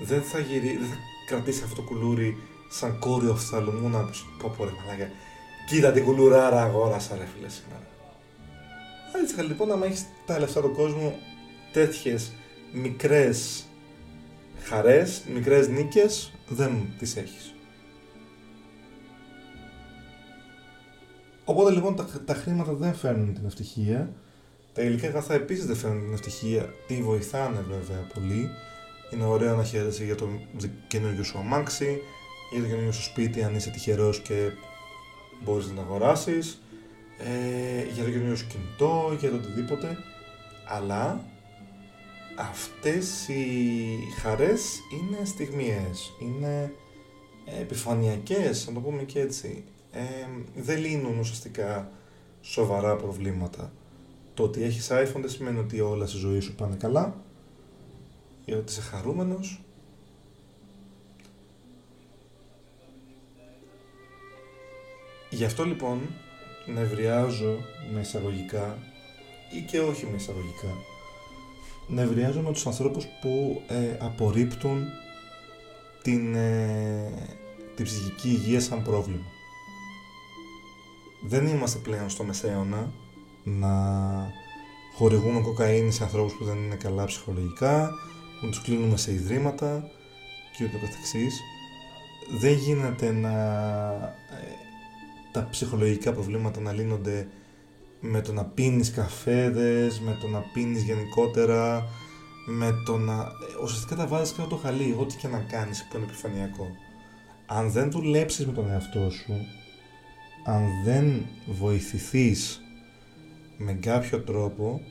[0.06, 0.96] δεν θα, γυρί, δεν θα
[1.28, 2.38] κρατήσει αυτό το κουλούρι
[2.70, 5.10] σαν κόριο φθαλμού να πεις πω πω ρε μαλάκα
[5.68, 7.82] κοίτα την κουλουράρα αγόρασα ρε φίλε σήμερα.
[9.22, 11.16] Έτσι λοιπόν να έχεις τα λεφτά του κόσμου
[11.72, 12.32] τέτοιες
[12.74, 13.66] μικρές
[14.64, 17.54] χαρές, μικρές νίκες δεν τις έχεις.
[21.46, 24.14] Οπότε λοιπόν τα, τα χρήματα δεν φέρνουν την ευτυχία.
[24.74, 26.74] Τα υλικά αγαθά επίσης δεν φέρνουν την ευτυχία.
[26.88, 28.50] Τι βοηθάνε βέβαια πολύ.
[29.14, 30.30] Είναι ωραίο να χαίρεσαι για το
[30.88, 32.02] καινούργιο σου αμάξι,
[32.52, 34.52] για το καινούργιο σου σπίτι αν είσαι τυχερός και
[35.44, 36.62] μπορείς να το αγοράσεις,
[37.18, 39.98] ε, για το καινούργιο σου κινητό, για το οτιδήποτε.
[40.68, 41.26] Αλλά
[42.38, 46.74] αυτές οι χαρές είναι στιγμιές, είναι
[47.60, 49.64] επιφανειακές, να το πούμε και έτσι.
[49.92, 50.02] Ε,
[50.56, 51.92] δεν λύνουν ουσιαστικά
[52.42, 53.72] σοβαρά προβλήματα.
[54.34, 57.26] Το ότι έχεις iPhone δεν σημαίνει ότι όλα στη ζωή σου πάνε καλά
[58.48, 59.62] ή ότι είσαι χαρούμενος.
[65.30, 66.02] Γι' αυτό λοιπόν
[66.66, 67.58] νευριάζω
[67.94, 68.78] με εισαγωγικά
[69.58, 70.76] ή και όχι με εισαγωγικά
[71.88, 74.86] νευριάζω με τους ανθρώπους που ε, απορρίπτουν
[76.02, 77.12] την, ε,
[77.76, 79.26] την ψυχική υγεία σαν πρόβλημα.
[81.24, 82.92] Δεν είμαστε πλέον στο μεσαίωνα
[83.44, 83.74] να
[84.96, 87.92] χορηγούμε κοκαίνη σε ανθρώπους που δεν είναι καλά ψυχολογικά,
[88.42, 89.90] να τους κλείνουμε σε ιδρύματα
[90.58, 91.42] και ούτω καθεξής.
[92.40, 93.32] Δεν γίνεται να
[94.42, 94.68] ε,
[95.32, 97.28] τα ψυχολογικά προβλήματα να λύνονται
[98.00, 101.88] με το να πίνεις καφέδες, με το να πίνεις γενικότερα,
[102.46, 103.28] με το να...
[103.64, 106.68] Ουσιαστικά τα βάζεις κάτω το χαλί, ό,τι και να κάνεις που είναι επιφανειακό.
[107.46, 109.34] Αν δεν δουλέψεις με τον εαυτό σου,
[110.46, 112.62] αν δεν βοηθηθείς
[113.58, 114.82] με κάποιο τρόπο,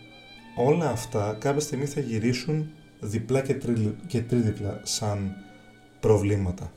[0.56, 5.34] όλα αυτά κάποια στιγμή θα γυρίσουν διπλά και, τρι, και τρίδιπλα σαν
[6.00, 6.72] προβλήματα.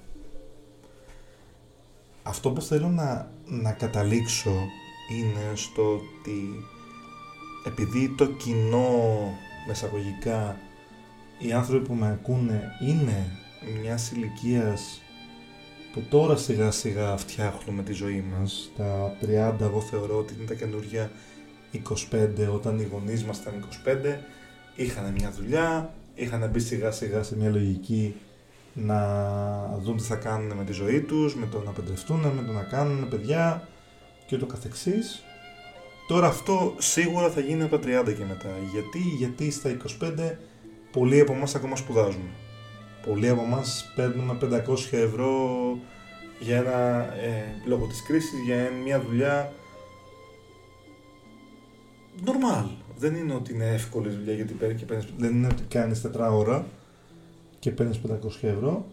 [2.24, 4.52] Αυτό που θέλω να, να καταλήξω
[5.10, 6.66] είναι στο ότι
[7.66, 8.90] επειδή το κοινό
[9.68, 10.58] μεσαγωγικά
[11.40, 13.32] οι άνθρωποι που με ακούνε είναι
[13.82, 15.02] μιας ηλικίας
[15.94, 19.26] που τώρα σιγά σιγά φτιάχνουμε τη ζωή μας τα 30
[19.60, 21.12] εγώ θεωρώ ότι είναι τα καινούργια
[22.12, 24.18] 25 όταν οι γονείς μας ήταν 25
[24.76, 28.16] είχαν μια δουλειά είχαν μπει σιγά σιγά σε μια λογική
[28.74, 29.00] να
[29.82, 32.64] δουν τι θα κάνουν με τη ζωή τους, με το να παντρευτούν, με το να
[32.64, 33.68] κάνουν παιδιά
[34.26, 35.24] και το καθεξής.
[36.08, 38.50] Τώρα αυτό σίγουρα θα γίνει από τα 30 και μετά.
[38.72, 40.38] Γιατί, γιατί στα 25
[40.92, 42.30] πολλοί από εμάς ακόμα σπουδάζουμε.
[43.06, 45.38] Πολλοί από εμάς παίρνουμε 500 ευρώ
[46.40, 46.78] για ένα,
[47.16, 49.54] ε, λόγω της κρίσης, για μια δουλειά
[52.26, 52.89] normal.
[53.00, 56.30] Δεν είναι ότι είναι εύκολη δουλειά γιατί παίρνει και παίρνεις, δεν είναι ότι κάνεις 4
[56.32, 56.66] ώρα
[57.60, 58.86] και παίρνεις 500 ευρώ.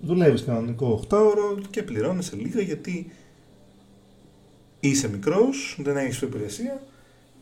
[0.00, 3.10] Δουλεύεις κανονικό 8 ώρο και πληρώνεσαι λίγα γιατί
[4.80, 6.82] είσαι μικρός, δεν έχεις υπηρεσία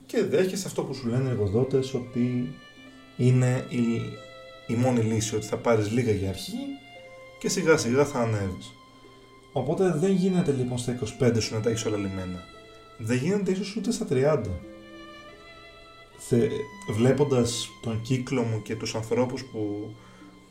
[0.06, 2.54] και δέχεσαι αυτό που σου λένε οι εργοδότες ότι
[3.16, 3.84] είναι η,
[4.66, 6.58] η μόνη λύση, ότι θα πάρεις λίγα για αρχή
[7.38, 8.72] και σιγά σιγά θα ανέβεις.
[9.52, 12.44] Οπότε δεν γίνεται λοιπόν στα 25 σου να τα έχεις όλα λιμένα.
[12.98, 14.40] Δεν γίνεται ίσως ούτε στα 30.
[16.28, 16.48] Θε,
[16.88, 19.94] βλέποντας τον κύκλο μου και τους ανθρώπους που,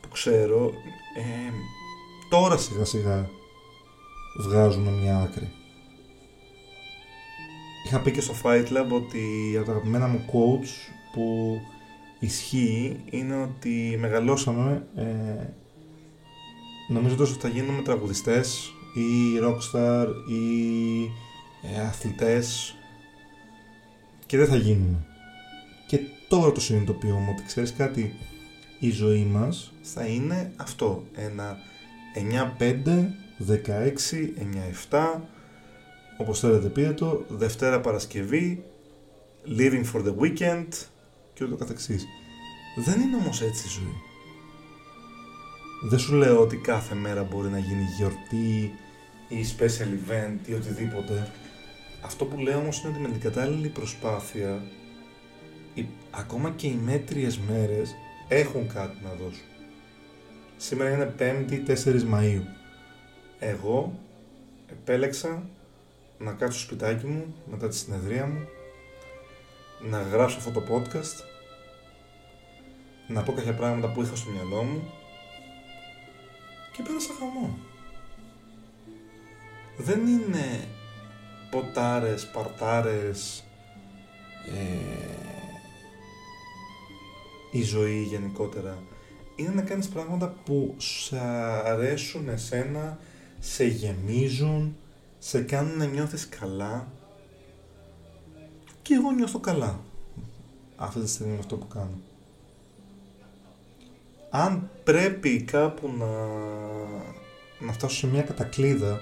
[0.00, 0.72] που ξέρω,
[1.16, 1.52] ε,
[2.28, 3.30] τώρα σιγά σιγά
[4.38, 5.50] βγάζουν μια άκρη.
[7.86, 11.58] Είχα πει και στο Fight Lab ότι από τα αγαπημένα μου quotes που
[12.18, 15.46] ισχύει είναι ότι μεγαλώσαμε ε,
[16.88, 21.04] νομίζω ότι θα γίνουμε τραγουδιστές ή rockstar ή
[21.62, 22.74] ε, αθλητές
[24.26, 25.06] και δεν θα γίνουμε
[25.92, 28.14] και τώρα το συνειδητοποιούμε ότι ξέρεις κάτι
[28.78, 31.56] η ζωή μας θα είναι αυτό ένα
[32.58, 33.06] 9-5
[33.48, 33.58] 16,
[34.90, 35.20] 9-7
[36.18, 38.64] όπως θέλετε πείτε το, Δευτέρα Παρασκευή,
[39.58, 40.68] Living for the Weekend
[41.34, 42.06] και ούτω καθεξής.
[42.84, 43.96] Δεν είναι όμως έτσι η ζωή.
[45.88, 48.74] Δεν σου λέω ότι κάθε μέρα μπορεί να γίνει γιορτή
[49.28, 51.32] ή special event ή οτιδήποτε.
[52.00, 54.62] Αυτό που λέω όμως είναι ότι με την κατάλληλη προσπάθεια
[56.14, 57.94] ακόμα και οι μέτριες μέρες
[58.28, 59.46] έχουν κάτι να δώσουν.
[60.56, 62.42] Σήμερα είναι 5η 4 Μαΐου.
[63.38, 63.98] Εγώ
[64.70, 65.42] επέλεξα
[66.18, 68.48] να κάτσω στο σπιτάκι μου μετά τη συνεδρία μου,
[69.80, 71.24] να γράψω αυτό το podcast,
[73.08, 74.92] να πω κάποια πράγματα που είχα στο μυαλό μου
[76.72, 77.58] και πέρασα χαμό.
[79.76, 80.68] Δεν είναι
[81.50, 83.44] ποτάρες, παρτάρες,
[84.46, 85.31] ε,
[87.52, 88.82] η ζωή γενικότερα.
[89.36, 91.18] Είναι να κάνεις πράγματα που σε
[91.64, 92.98] αρέσουν εσένα,
[93.38, 94.76] σε γεμίζουν,
[95.18, 96.88] σε κάνουν να νιώθεις καλά.
[98.82, 99.80] Και εγώ νιώθω καλά
[100.76, 102.00] αυτή τη στιγμή με αυτό που κάνω.
[104.30, 106.06] Αν πρέπει κάπου να,
[107.66, 109.00] να φτάσω σε μια κατακλίδα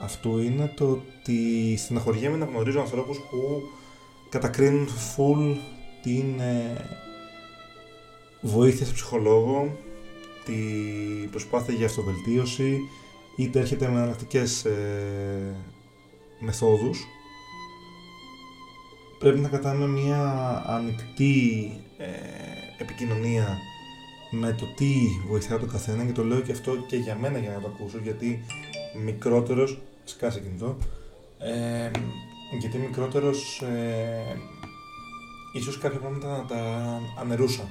[0.00, 3.62] αυτού είναι το ότι στεναχωριέμαι να γνωρίζω ανθρώπους που
[4.28, 5.56] κατακρίνουν full
[6.02, 7.03] την ε,
[8.44, 9.76] βοήθειας σε ψυχολόγο,
[10.44, 12.78] την προσπάθεια για αυτοβελτίωση,
[13.36, 15.56] είτε έρχεται με εναλλακτικές ε,
[16.40, 17.06] μεθόδους.
[19.18, 22.06] Πρέπει να κατάμε μια ανοιχτή ε,
[22.78, 23.58] επικοινωνία
[24.30, 24.94] με το τι
[25.28, 27.98] βοηθάει τον καθένα και το λέω και αυτό και για μένα για να το ακούσω
[27.98, 28.44] γιατί
[29.04, 30.76] μικρότερος, σκάσε κινητό,
[31.38, 31.90] ε,
[32.60, 34.36] γιατί μικρότερος ε,
[35.52, 37.68] ίσως κάποια πράγματα να τα ανερούσα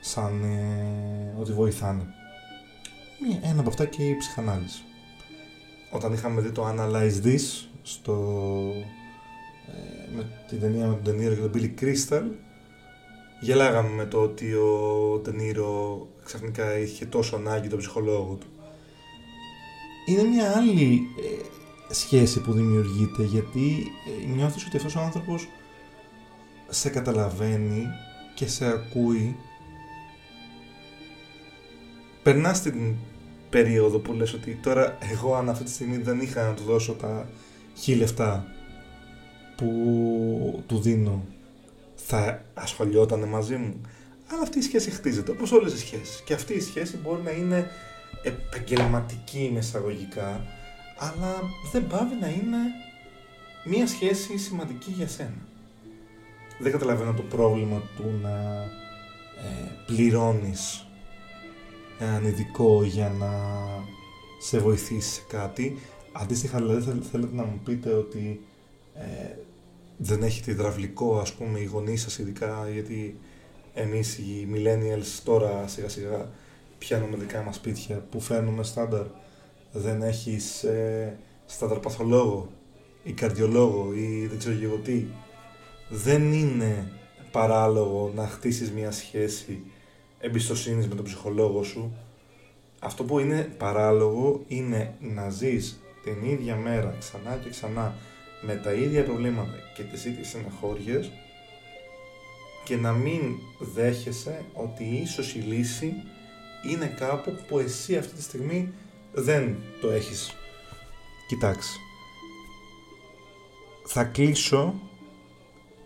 [0.00, 2.14] σαν ε, ότι βοηθάνε.
[3.20, 4.82] Μία, ένα από αυτά και η ψυχανάλυση.
[5.90, 8.14] Όταν είχαμε δει το Analyze This στο,
[9.66, 12.22] ε, με την ταινία με τον Τενίρο και τον Billy Crystal
[13.40, 18.46] γελάγαμε με το ότι ο Τενίρο ξαφνικά είχε τόσο ανάγκη τον ψυχολόγο του.
[20.06, 21.00] Είναι μια άλλη
[21.88, 23.86] ε, σχέση που δημιουργείται γιατί
[24.22, 25.48] ε, νιώθεις ότι αυτός ο άνθρωπος
[26.68, 27.86] σε καταλαβαίνει
[28.34, 29.36] και σε ακούει
[32.22, 32.94] περνάς την
[33.50, 36.92] περίοδο που λες ότι τώρα εγώ αν αυτή τη στιγμή δεν είχα να του δώσω
[36.92, 37.28] τα
[37.76, 38.46] χι λεφτά
[39.56, 41.24] που του δίνω
[41.94, 43.80] θα ασχολιόταν μαζί μου.
[44.32, 46.22] Αλλά αυτή η σχέση χτίζεται, όπως όλες οι σχέσεις.
[46.24, 47.70] Και αυτή η σχέση μπορεί να είναι
[48.22, 50.44] επαγγελματική εισαγωγικά,
[50.98, 51.40] αλλά
[51.72, 52.58] δεν πάβει να είναι
[53.64, 55.46] μία σχέση σημαντική για σένα.
[56.58, 58.30] Δεν καταλαβαίνω το πρόβλημα του να
[59.42, 60.86] ε, πληρώνεις
[62.00, 63.30] έναν ειδικό για να
[64.38, 65.78] σε βοηθήσει σε κάτι.
[66.12, 68.40] Αντίστοιχα, δηλαδή, θέλετε να μου πείτε ότι
[68.94, 69.36] ε,
[69.96, 73.18] δεν έχετε υδραυλικό, ας πούμε, οι γονείς σας ειδικά, γιατί
[73.74, 76.30] εμείς οι millennials τώρα σιγά σιγά
[76.78, 79.06] πιάνουμε δικά μας σπίτια που φέρνουμε στάνταρ.
[79.72, 82.50] Δεν έχεις ε, στάνταρ παθολόγο
[83.02, 85.04] ή καρδιολόγο ή δεν ξέρω εγώ τι.
[85.88, 86.92] Δεν είναι
[87.30, 89.62] παράλογο να χτίσεις μια σχέση
[90.20, 91.96] εμπιστοσύνης με τον ψυχολόγο σου.
[92.78, 97.94] Αυτό που είναι παράλογο είναι να ζεις την ίδια μέρα ξανά και ξανά
[98.40, 101.10] με τα ίδια προβλήματα και τις ίδιες στεναχώριες
[102.64, 103.20] και να μην
[103.58, 105.94] δέχεσαι ότι ίσως η λύση
[106.70, 108.72] είναι κάπου που εσύ αυτή τη στιγμή
[109.12, 110.34] δεν το έχεις
[111.28, 111.78] κοιτάξει.
[113.84, 114.74] Θα κλείσω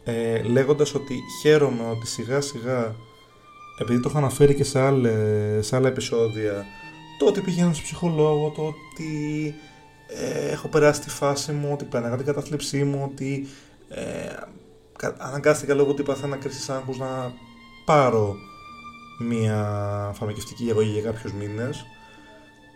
[0.04, 2.94] ε, λέγοντας ότι χαίρομαι ότι σιγά σιγά
[3.78, 4.80] επειδή το έχω αναφέρει και σε,
[5.62, 6.66] σε άλλα επεισόδια
[7.18, 9.54] το ότι πηγαίνω στο ψυχολόγο, το ότι
[10.06, 13.46] ε, έχω περάσει τη φάση μου, ότι πέναγα την κατάθλιψή μου, ότι
[13.88, 14.36] ε,
[15.18, 17.32] αναγκάστηκα λόγω ότι παθαίνα κρίση άγχους να
[17.84, 18.36] πάρω
[19.18, 19.62] μία
[20.14, 21.84] φαρμακευτική αγωγή για κάποιους μήνες.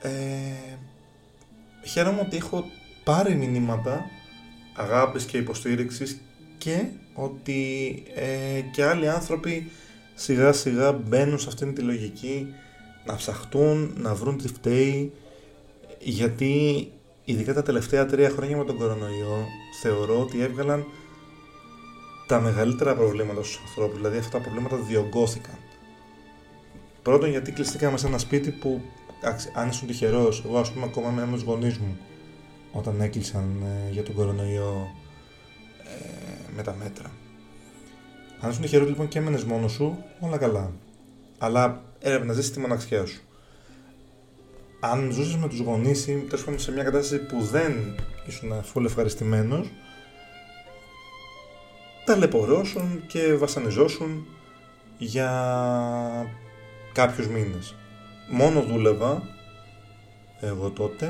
[0.03, 0.77] Ε,
[1.89, 2.65] χαίρομαι ότι έχω
[3.05, 4.05] πάρει μηνύματα
[4.77, 6.21] αγάπης και υποστήριξης
[6.59, 6.85] και
[7.15, 9.71] ότι ε, και άλλοι άνθρωποι
[10.19, 12.47] σιγά σιγά μπαίνουν σε αυτήν τη λογική
[13.05, 15.13] να ψαχτούν, να βρουν τι φταίει
[15.99, 16.89] γιατί
[17.25, 19.47] ειδικά τα τελευταία τρία χρόνια με τον κορονοϊό
[19.81, 20.85] θεωρώ ότι έβγαλαν
[22.27, 25.59] τα μεγαλύτερα προβλήματα στους ανθρώπους, δηλαδή αυτά τα προβλήματα διωγγώθηκαν.
[27.03, 28.81] Πρώτον γιατί κλειστήκαμε σε ένα σπίτι που
[29.55, 31.99] αν ήσουν τυχερός, εγώ ας πούμε ακόμα με τους γονείς μου
[32.73, 34.95] όταν έκλεισαν ε, για τον κορονοϊό
[35.85, 37.11] ε, με τα μέτρα.
[38.41, 40.73] Αν ήσουν τυχερός λοιπόν και έμενες μόνος σου, όλα καλά.
[41.39, 43.21] Αλλά έπρεπε να ζήσεις τη μοναξιά σου
[44.81, 47.95] αν ζούσες με τους γονείς ή τέλος σε μια κατάσταση που δεν
[48.27, 49.71] ήσουν αφού ευχαριστημένος,
[52.05, 54.27] ταλαιπωρώσουν και βασανιζώσουν
[54.99, 55.31] για
[56.93, 57.75] κάποιους μήνες.
[58.31, 59.23] Μόνο δούλευα
[60.41, 61.07] εγώ τότε.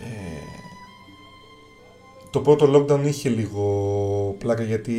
[0.00, 0.66] Ε,
[2.38, 4.94] το πρώτο lockdown είχε λίγο πλάκα γιατί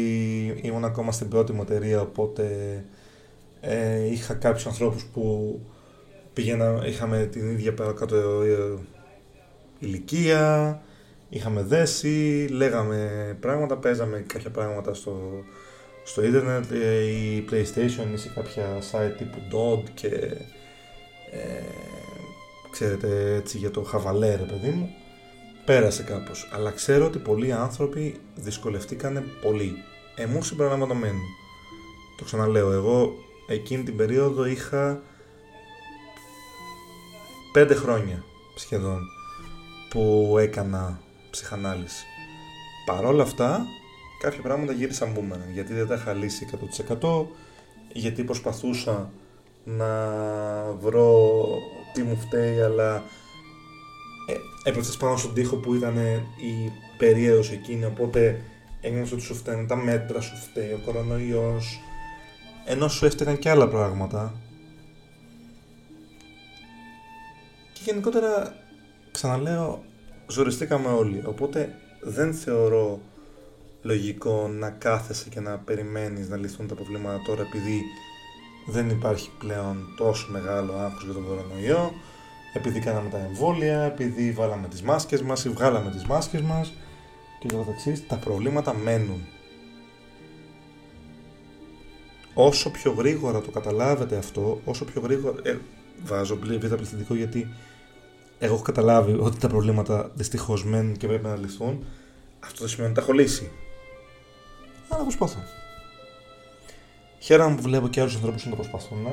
[0.62, 2.46] ήμουν ακόμα στην πρώτη μου εταιρεία οπότε
[3.62, 5.60] ε, είχα κάποιους ανθρώπους που
[6.34, 8.78] πήγαινα, είχαμε την ίδια κάτω ε,
[9.80, 10.82] ηλικία,
[11.30, 15.44] είχαμε δέσει, λέγαμε πράγματα, παίζαμε κάποια πράγματα στο,
[16.04, 20.08] στο ίντερνετ ε, η PlayStation ή σε κάποια site τύπου Dog και
[21.32, 21.64] ε,
[22.72, 24.90] ξέρετε έτσι για το χαβαλέ ρε παιδί μου
[25.70, 26.50] πέρασε κάπως.
[26.54, 29.74] Αλλά ξέρω ότι πολλοί άνθρωποι δυσκολευτήκανε πολύ.
[30.16, 31.22] Εμού συμπεριλαμβανομένου.
[32.18, 33.14] Το ξαναλέω, εγώ
[33.48, 35.02] εκείνη την περίοδο είχα
[37.52, 38.24] πέντε χρόνια
[38.56, 39.02] σχεδόν
[39.90, 41.00] που έκανα
[41.32, 42.06] ψυχανάλυση.
[42.86, 43.66] Παρόλα αυτά,
[44.22, 46.48] κάποια πράγματα γύρισαν μπούμεραν, γιατί δεν τα είχα λύσει
[47.00, 47.26] 100%
[47.94, 49.12] γιατί προσπαθούσα
[49.64, 49.88] να
[50.80, 51.46] βρω
[51.94, 53.04] τι μου φταίει, αλλά
[54.64, 55.98] ε, πάνω στον τοίχο που ήταν
[56.38, 58.42] η περίοδος εκείνη, οπότε
[58.82, 61.80] ένιωσα ότι σου φταίνουν τα μέτρα, σου φταίει ο κορονοϊός,
[62.66, 64.34] ενώ σου έφταιγαν και άλλα πράγματα.
[67.74, 68.56] Και γενικότερα,
[69.12, 69.84] ξαναλέω,
[70.28, 73.00] ζοριστήκαμε όλοι, οπότε δεν θεωρώ
[73.82, 77.82] λογικό να κάθεσαι και να περιμένεις να λυθούν τα προβλήματα τώρα επειδή
[78.68, 81.92] δεν υπάρχει πλέον τόσο μεγάλο άγχος για τον κορονοϊό
[82.54, 86.74] επειδή κάναμε τα εμβόλια, επειδή βάλαμε τις μάσκες μας ή βγάλαμε τις μάσκες μας
[87.40, 89.26] και το καθεξής, τα προβλήματα μένουν.
[92.34, 95.36] Όσο πιο γρήγορα το καταλάβετε αυτό, όσο πιο γρήγορα...
[95.44, 95.58] Ε,
[96.04, 97.48] βάζω β' πληθυντικό γιατί
[98.40, 101.86] εγώ έχω καταλάβει ότι τα προβλήματα δυστυχώς μένουν και πρέπει να λυθούν.
[102.40, 103.52] Αυτό δεν σημαίνει ότι τα έχω λύσει.
[104.90, 105.40] Αλλά προσπαθώ.
[107.20, 109.08] Χαίρομαι που βλέπω και άλλους ανθρώπους να το προσπαθούν.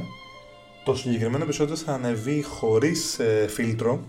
[0.87, 4.05] Το συγκεκριμένο επεισόδιο θα ανεβεί χωρίς ε, φίλτρο.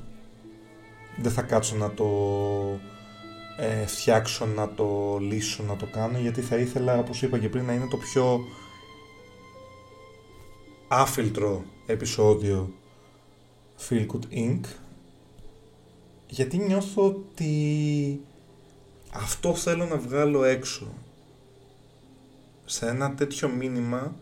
[1.22, 2.06] Δεν θα κάτσω να το
[3.58, 7.66] ε, φτιάξω, να το λύσω, να το κάνω γιατί θα ήθελα, όπως είπα και πριν,
[7.66, 8.40] να είναι το πιο
[10.88, 12.74] άφιλτρο επεισόδιο
[13.90, 14.62] Feel Good Inc.
[16.28, 18.22] Γιατί νιώθω ότι
[19.14, 20.88] αυτό θέλω να βγάλω έξω
[22.66, 24.16] σε ένα τέτοιο μήνυμα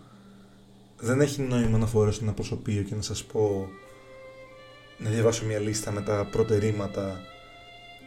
[0.97, 3.67] δεν έχει νόημα να φορέσω ένα προσωπείο και να σας πω
[4.97, 7.21] να διαβάσω μια λίστα με τα προτερήματα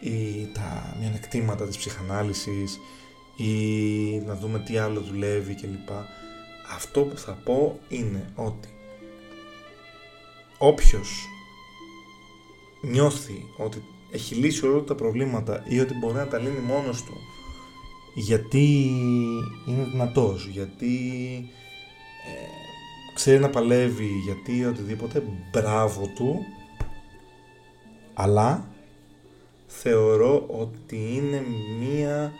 [0.01, 2.78] ή τα μειονεκτήματα της ψυχανάλυσης
[3.36, 3.55] ή
[4.18, 5.91] να δούμε τι άλλο δουλεύει κλπ.
[6.74, 8.68] Αυτό που θα πω είναι ότι
[10.59, 11.28] όποιος
[12.82, 17.16] νιώθει ότι έχει λύσει όλα τα προβλήματα ή ότι μπορεί να τα λύνει μόνος του
[18.14, 18.91] γιατί
[19.66, 20.97] είναι δυνατός, γιατί
[22.26, 22.58] ε,
[23.19, 26.45] ξέρει να παλεύει, γιατί οτιδήποτε, μπράβο του,
[28.14, 28.69] αλλά
[29.66, 31.43] θεωρώ ότι είναι
[31.81, 32.33] μία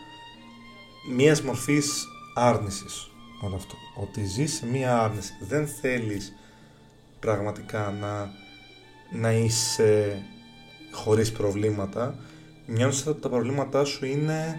[1.15, 3.11] μίας μορφής άρνησης
[3.41, 3.75] όλο αυτό.
[3.97, 5.33] Ότι ζεις σε μία άρνηση.
[5.41, 6.35] Δεν θέλεις
[7.21, 8.31] πραγματικά να,
[9.21, 10.23] να είσαι
[10.93, 12.19] χωρίς προβλήματα.
[12.67, 14.59] Νιώθεις ότι τα προβλήματά σου είναι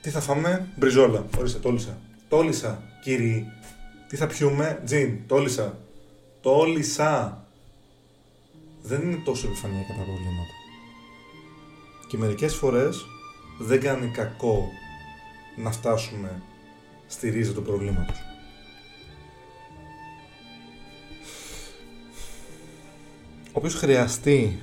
[0.00, 1.26] τι θα φάμε, μπριζόλα.
[1.38, 1.98] Ορίστε, τόλισα.
[2.28, 3.46] Τόλισα, κύριοι.
[4.08, 5.26] Τι θα πιούμε, τζιν.
[5.26, 5.78] Τόλισα.
[6.40, 7.44] Τόλισα.
[8.82, 10.52] Δεν είναι τόσο επιφανειακά τα προβλήματα.
[12.08, 13.04] Και μερικές φορές
[13.58, 14.68] δεν κάνει κακό
[15.56, 16.42] να φτάσουμε
[17.06, 18.16] στη ρίζα του προβλήματος.
[23.52, 24.58] Όποιος χρειαστεί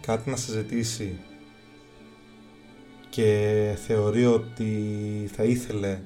[0.00, 1.18] κάτι να συζητήσει
[3.10, 6.00] και θεωρεί ότι θα ήθελε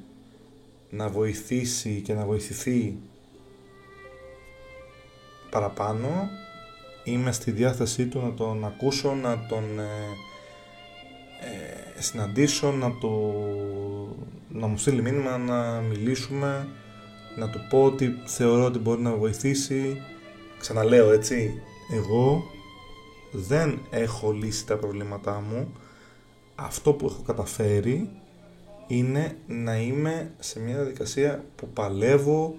[0.97, 2.97] να βοηθήσει και να βοηθηθεί
[5.51, 6.29] παραπάνω
[7.05, 9.83] είμαι στη διάθεσή του να τον ακούσω, να τον ε,
[11.41, 13.33] ε, συναντήσω, να, το,
[14.49, 16.69] να μου στείλει μήνυμα, να μιλήσουμε,
[17.37, 20.03] να του πω ότι θεωρώ ότι μπορεί να βοηθήσει.
[20.59, 22.43] Ξαναλέω έτσι, εγώ
[23.33, 25.73] δεν έχω λύσει τα προβλήματά μου,
[26.55, 28.11] αυτό που έχω καταφέρει
[28.87, 32.57] είναι να είμαι σε μια διαδικασία που παλεύω,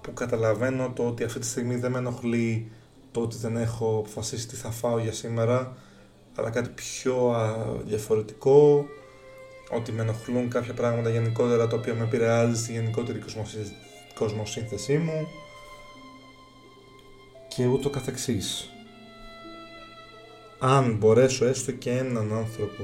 [0.00, 2.70] που καταλαβαίνω το ότι αυτή τη στιγμή δεν με ενοχλεί
[3.12, 5.76] το ότι δεν έχω αποφασίσει τι θα φάω για σήμερα,
[6.34, 7.34] αλλά κάτι πιο
[7.84, 8.86] διαφορετικό,
[9.70, 13.20] ότι με ενοχλούν κάποια πράγματα γενικότερα τα οποία με επηρεάζει στη γενικότερη
[14.14, 15.28] κοσμοσύνθεσή μου
[17.48, 18.70] και ούτω καθεξής.
[20.58, 22.82] Αν μπορέσω έστω και έναν άνθρωπο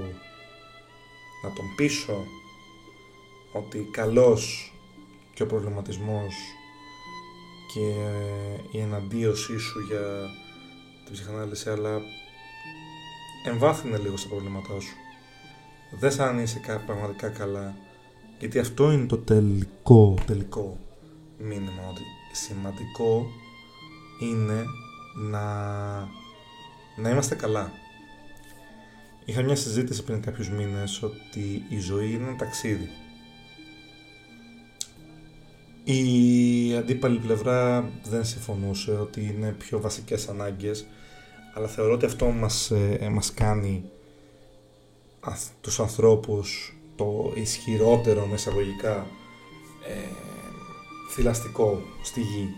[1.42, 2.24] να τον πείσω
[3.56, 4.72] ότι καλός
[5.34, 6.34] και ο προβληματισμός
[7.74, 7.94] και
[8.78, 10.30] η εναντίωσή σου για
[11.04, 12.00] την ψυχανάλυση αλλά
[13.46, 14.94] εμβάθυνε λίγο στα προβλήματά σου
[16.00, 17.76] δες αν είσαι πραγματικά καλά
[18.38, 20.78] γιατί αυτό είναι το τελικό τελικό
[21.38, 22.02] μήνυμα ότι
[22.32, 23.26] σημαντικό
[24.20, 24.64] είναι
[25.14, 25.44] να,
[26.96, 27.72] να είμαστε καλά
[29.28, 32.88] Είχα μια συζήτηση πριν κάποιους μήνες ότι η ζωή είναι ένα ταξίδι.
[35.88, 40.86] Η αντίπαλη πλευρά δεν συμφωνούσε ότι είναι πιο βασικές ανάγκες
[41.56, 43.84] αλλά θεωρώ ότι αυτό μας, ε, μας κάνει
[45.60, 49.06] τους ανθρώπους το ισχυρότερο με εισαγωγικά
[49.88, 50.08] ε,
[51.14, 52.48] θηλαστικό στη γη.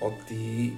[0.00, 0.72] Ότι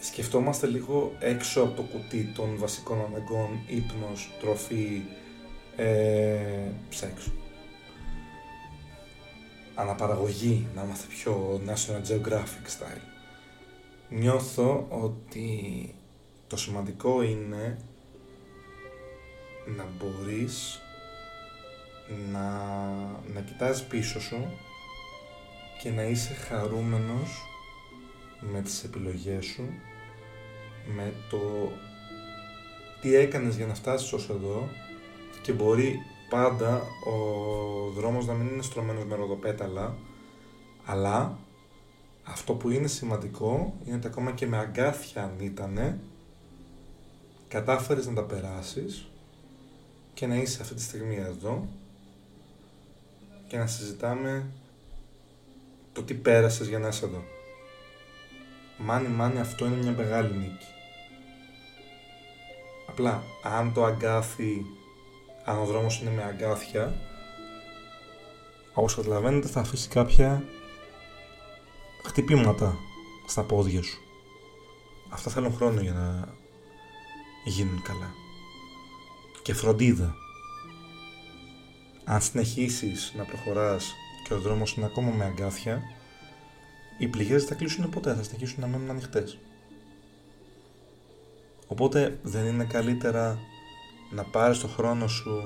[0.00, 5.02] σκεφτόμαστε λίγο έξω από το κουτί των βασικών αναγκών, ύπνος, τροφή,
[5.76, 7.30] ε, σεξ.
[9.74, 13.02] Αναπαραγωγή, να είμαστε πιο National Geographic style.
[14.08, 15.94] Νιώθω ότι
[16.46, 17.78] το σημαντικό είναι
[19.76, 20.80] να μπορείς
[22.32, 22.48] να,
[23.34, 24.58] να κοιτάς πίσω σου
[25.82, 27.46] και να είσαι χαρούμενος
[28.40, 29.68] με τις επιλογές σου,
[30.94, 31.38] με το
[33.00, 34.68] τι έκανες για να φτάσεις ως εδώ
[35.42, 39.94] και μπορεί πάντα ο δρόμος να μην είναι στρωμένος με ροδοπέταλα,
[40.84, 41.38] αλλά
[42.24, 45.98] αυτό που είναι σημαντικό είναι ότι ακόμα και με αγκάθια αν ήτανε,
[47.48, 49.08] κατάφερες να τα περάσεις
[50.14, 51.68] και να είσαι αυτή τη στιγμή εδώ
[53.48, 54.46] και να συζητάμε
[55.92, 57.22] το τι πέρασες για να είσαι εδώ.
[58.78, 60.66] Μάνι μάνι αυτό είναι μια μεγάλη νίκη.
[62.88, 64.66] Απλά, αν το αγκάθι,
[65.44, 66.94] αν ο δρόμος είναι με αγκάθια,
[68.74, 70.44] όπως καταλαβαίνετε θα αφήσει κάποια
[72.04, 72.76] χτυπήματα
[73.26, 73.98] στα πόδια σου.
[75.08, 76.34] Αυτά θέλουν χρόνο για να
[77.44, 78.10] γίνουν καλά.
[79.42, 80.14] Και φροντίδα.
[82.04, 85.82] Αν συνεχίσεις να προχωράς και ο δρόμος είναι ακόμα με αγκάθια,
[86.98, 89.38] οι πληγές δεν θα κλείσουν ποτέ, θα συνεχίσουν να μένουν ανοιχτές.
[91.66, 93.38] Οπότε δεν είναι καλύτερα
[94.14, 95.42] να πάρεις το χρόνο σου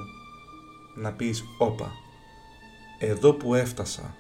[0.95, 1.93] να πεις «Όπα,
[2.99, 4.15] εδώ που έφτασα,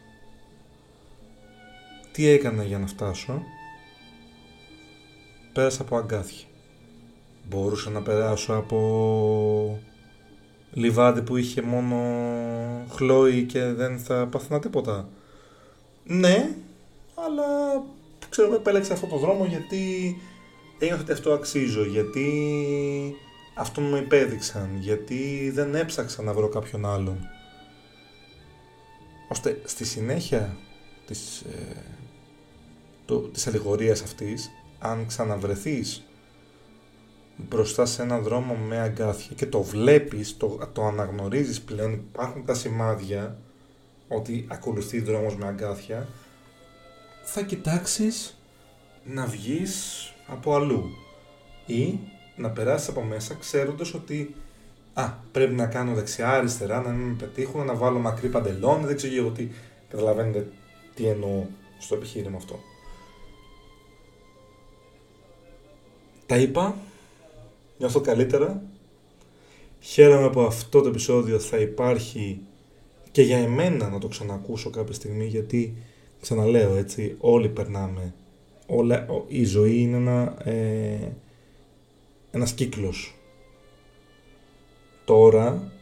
[2.12, 3.42] τι έκανα για να φτάσω»
[5.53, 6.46] πέρασα από αγκάθια.
[7.49, 9.80] Μπορούσα να περάσω από
[10.72, 11.96] λιβάδι που είχε μόνο
[12.90, 15.09] χλόι και δεν θα πάθαινα τίποτα.
[16.05, 16.51] Ναι,
[17.14, 17.46] αλλά
[18.28, 20.16] ξέρω επέλεξα αυτό το δρόμο γιατί
[20.78, 22.26] ένιωθα ότι αυτό αξίζω, γιατί
[23.59, 27.28] αυτό μου υπέδειξαν, γιατί δεν έψαξα να βρω κάποιον άλλον.
[29.28, 30.56] Ώστε στη συνέχεια
[31.06, 31.82] της, ε,
[33.04, 36.02] το, της αλληγορίας αυτής, αν ξαναβρεθείς
[37.36, 42.54] μπροστά σε έναν δρόμο με αγκάθια και το βλέπεις, το, το αναγνωρίζεις πλέον, υπάρχουν τα
[42.54, 43.38] σημάδια
[44.09, 46.09] ότι ακολουθεί δρόμος με αγκάθια,
[47.24, 48.40] θα κοιτάξεις
[49.04, 50.90] να βγεις από αλλού
[51.66, 51.98] ή
[52.39, 54.34] να περάσεις από μέσα ξέροντας ότι
[54.93, 58.97] α, πρέπει να κάνω δεξιά, αριστερά, να μην με πετύχουν, να βάλω μακρύ παντελόνι, δεν
[58.97, 59.49] ξέρω εγώ τι,
[59.89, 60.49] καταλαβαίνετε
[60.95, 61.45] τι εννοώ
[61.78, 62.59] στο επιχείρημα αυτό.
[66.26, 66.76] Τα είπα,
[67.78, 68.62] νιώθω καλύτερα,
[69.80, 72.41] χαίρομαι που αυτό το επεισόδιο θα υπάρχει
[73.11, 75.76] και για εμένα να το ξανακούσω κάποια στιγμή γιατί
[76.20, 78.14] ξαναλέω έτσι, όλοι περνάμε.
[78.66, 81.12] Όλα, η ζωή είναι ένα, ε,
[82.30, 83.14] ένας κύκλος.
[85.04, 85.72] Τώρα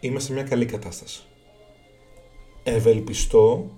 [0.00, 1.22] είμαι σε μια καλή κατάσταση.
[2.62, 3.70] Ευελπιστώ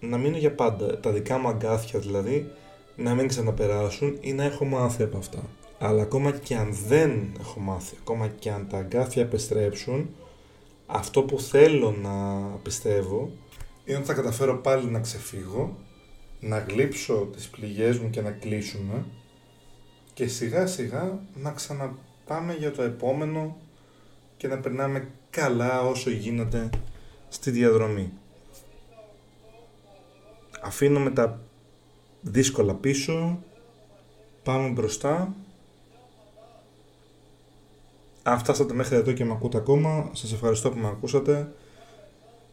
[0.00, 1.00] να μείνω για πάντα.
[1.00, 2.50] Τα δικά μου αγκάθια δηλαδή
[2.96, 5.42] να μην ξαναπεράσουν ή να έχω μάθει από αυτά.
[5.78, 10.10] Αλλά ακόμα και αν δεν έχω μάθει, ακόμα και αν τα αγκάθια επιστρέψουν,
[10.86, 13.30] αυτό που θέλω να πιστεύω
[13.84, 15.76] είναι ότι θα καταφέρω πάλι να ξεφύγω,
[16.40, 19.04] να γλύψω τις πληγές μου και να κλείσουμε
[20.14, 23.56] και σιγά σιγά να ξαναπάμε για το επόμενο
[24.36, 26.70] και να περνάμε καλά όσο γίνεται
[27.28, 28.12] στη διαδρομή.
[30.62, 31.40] Αφήνουμε τα
[32.20, 33.42] δύσκολα πίσω,
[34.42, 35.34] πάμε μπροστά.
[38.22, 41.52] Αν φτάσατε μέχρι εδώ και με ακούτε ακόμα, σας ευχαριστώ που με ακούσατε.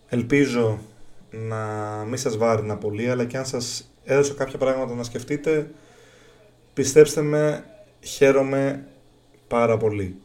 [0.08, 0.80] Ελπίζω
[1.32, 1.66] να
[2.08, 5.72] μην σας βάρυνα πολύ, αλλά και αν σας έδωσα κάποια πράγματα να σκεφτείτε,
[6.78, 7.66] πιστέψτε με,
[8.00, 8.88] χαίρομαι
[9.48, 10.22] πάρα πολύ.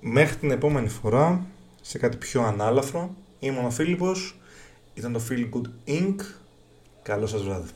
[0.00, 1.46] Μέχρι την επόμενη φορά,
[1.80, 4.38] σε κάτι πιο ανάλαφρο, ήμουν ο Φίλιππος,
[4.94, 6.16] ήταν το Feel Good Inc.
[7.02, 7.70] Καλό σας βράδυ.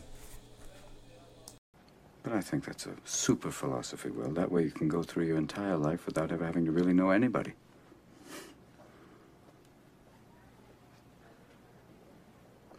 [2.25, 5.39] But I think that's a super philosophy, Well, That way you can go through your
[5.47, 7.53] entire life without ever having to really know anybody.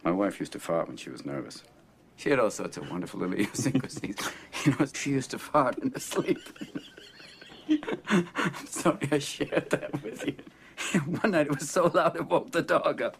[0.06, 1.56] My wife used to fart when she was nervous.
[2.22, 4.16] She had all sorts of wonderful little idiosyncrasies.
[4.64, 6.38] you know, she used to fart in her sleep.
[8.08, 10.36] I'm sorry I shared that with you.
[11.20, 13.16] One night it was so loud it woke the dog up.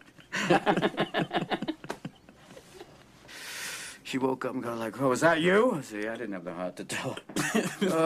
[4.03, 6.33] she woke up and got like, "Oh, was that you?" I said, "Yeah, I didn't
[6.35, 7.63] have the heart to tell." her.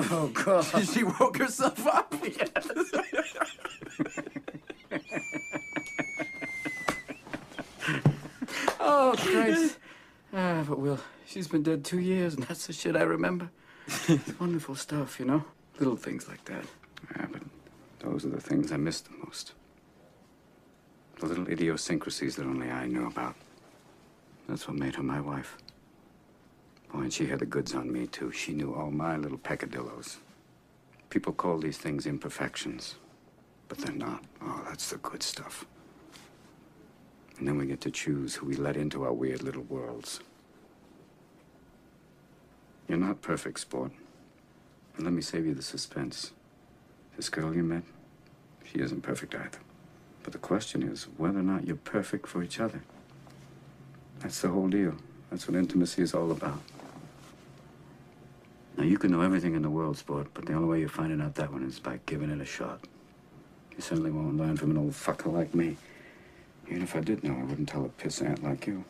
[0.10, 0.66] oh God!
[0.88, 2.12] she woke herself up.
[2.24, 2.68] Yes.
[8.80, 9.78] Oh, Christ.
[10.34, 13.50] Ah, but Will, she's been dead two years, and that's the shit I remember.
[14.08, 15.44] it's wonderful stuff, you know?
[15.80, 16.66] Little things like that.
[17.16, 17.42] Yeah, but
[18.00, 19.54] those are the things I miss the most.
[21.20, 23.36] The little idiosyncrasies that only I knew about.
[24.50, 25.58] That's what made her my wife.
[26.94, 28.32] Oh, and she had the goods on me, too.
[28.32, 30.18] She knew all my little peccadillos.
[31.10, 32.96] People call these things imperfections,
[33.70, 34.24] but they're not.
[34.42, 35.66] Oh, that's the good stuff.
[37.38, 40.20] And then we get to choose who we let into our weird little worlds.
[42.88, 43.92] You're not perfect, sport.
[44.96, 46.32] And let me save you the suspense.
[47.16, 47.84] This girl you met,
[48.64, 49.60] she isn't perfect either.
[50.24, 52.82] But the question is whether or not you're perfect for each other.
[54.20, 54.96] That's the whole deal.
[55.30, 56.62] That's what intimacy is all about.
[58.78, 61.22] Now, you can know everything in the world, sport, but the only way you're finding
[61.22, 62.80] out that one is by giving it a shot.
[63.76, 65.78] You certainly won't learn from an old fucker like me.
[66.70, 68.84] Even if I did know, I wouldn't tell a piss ant like you.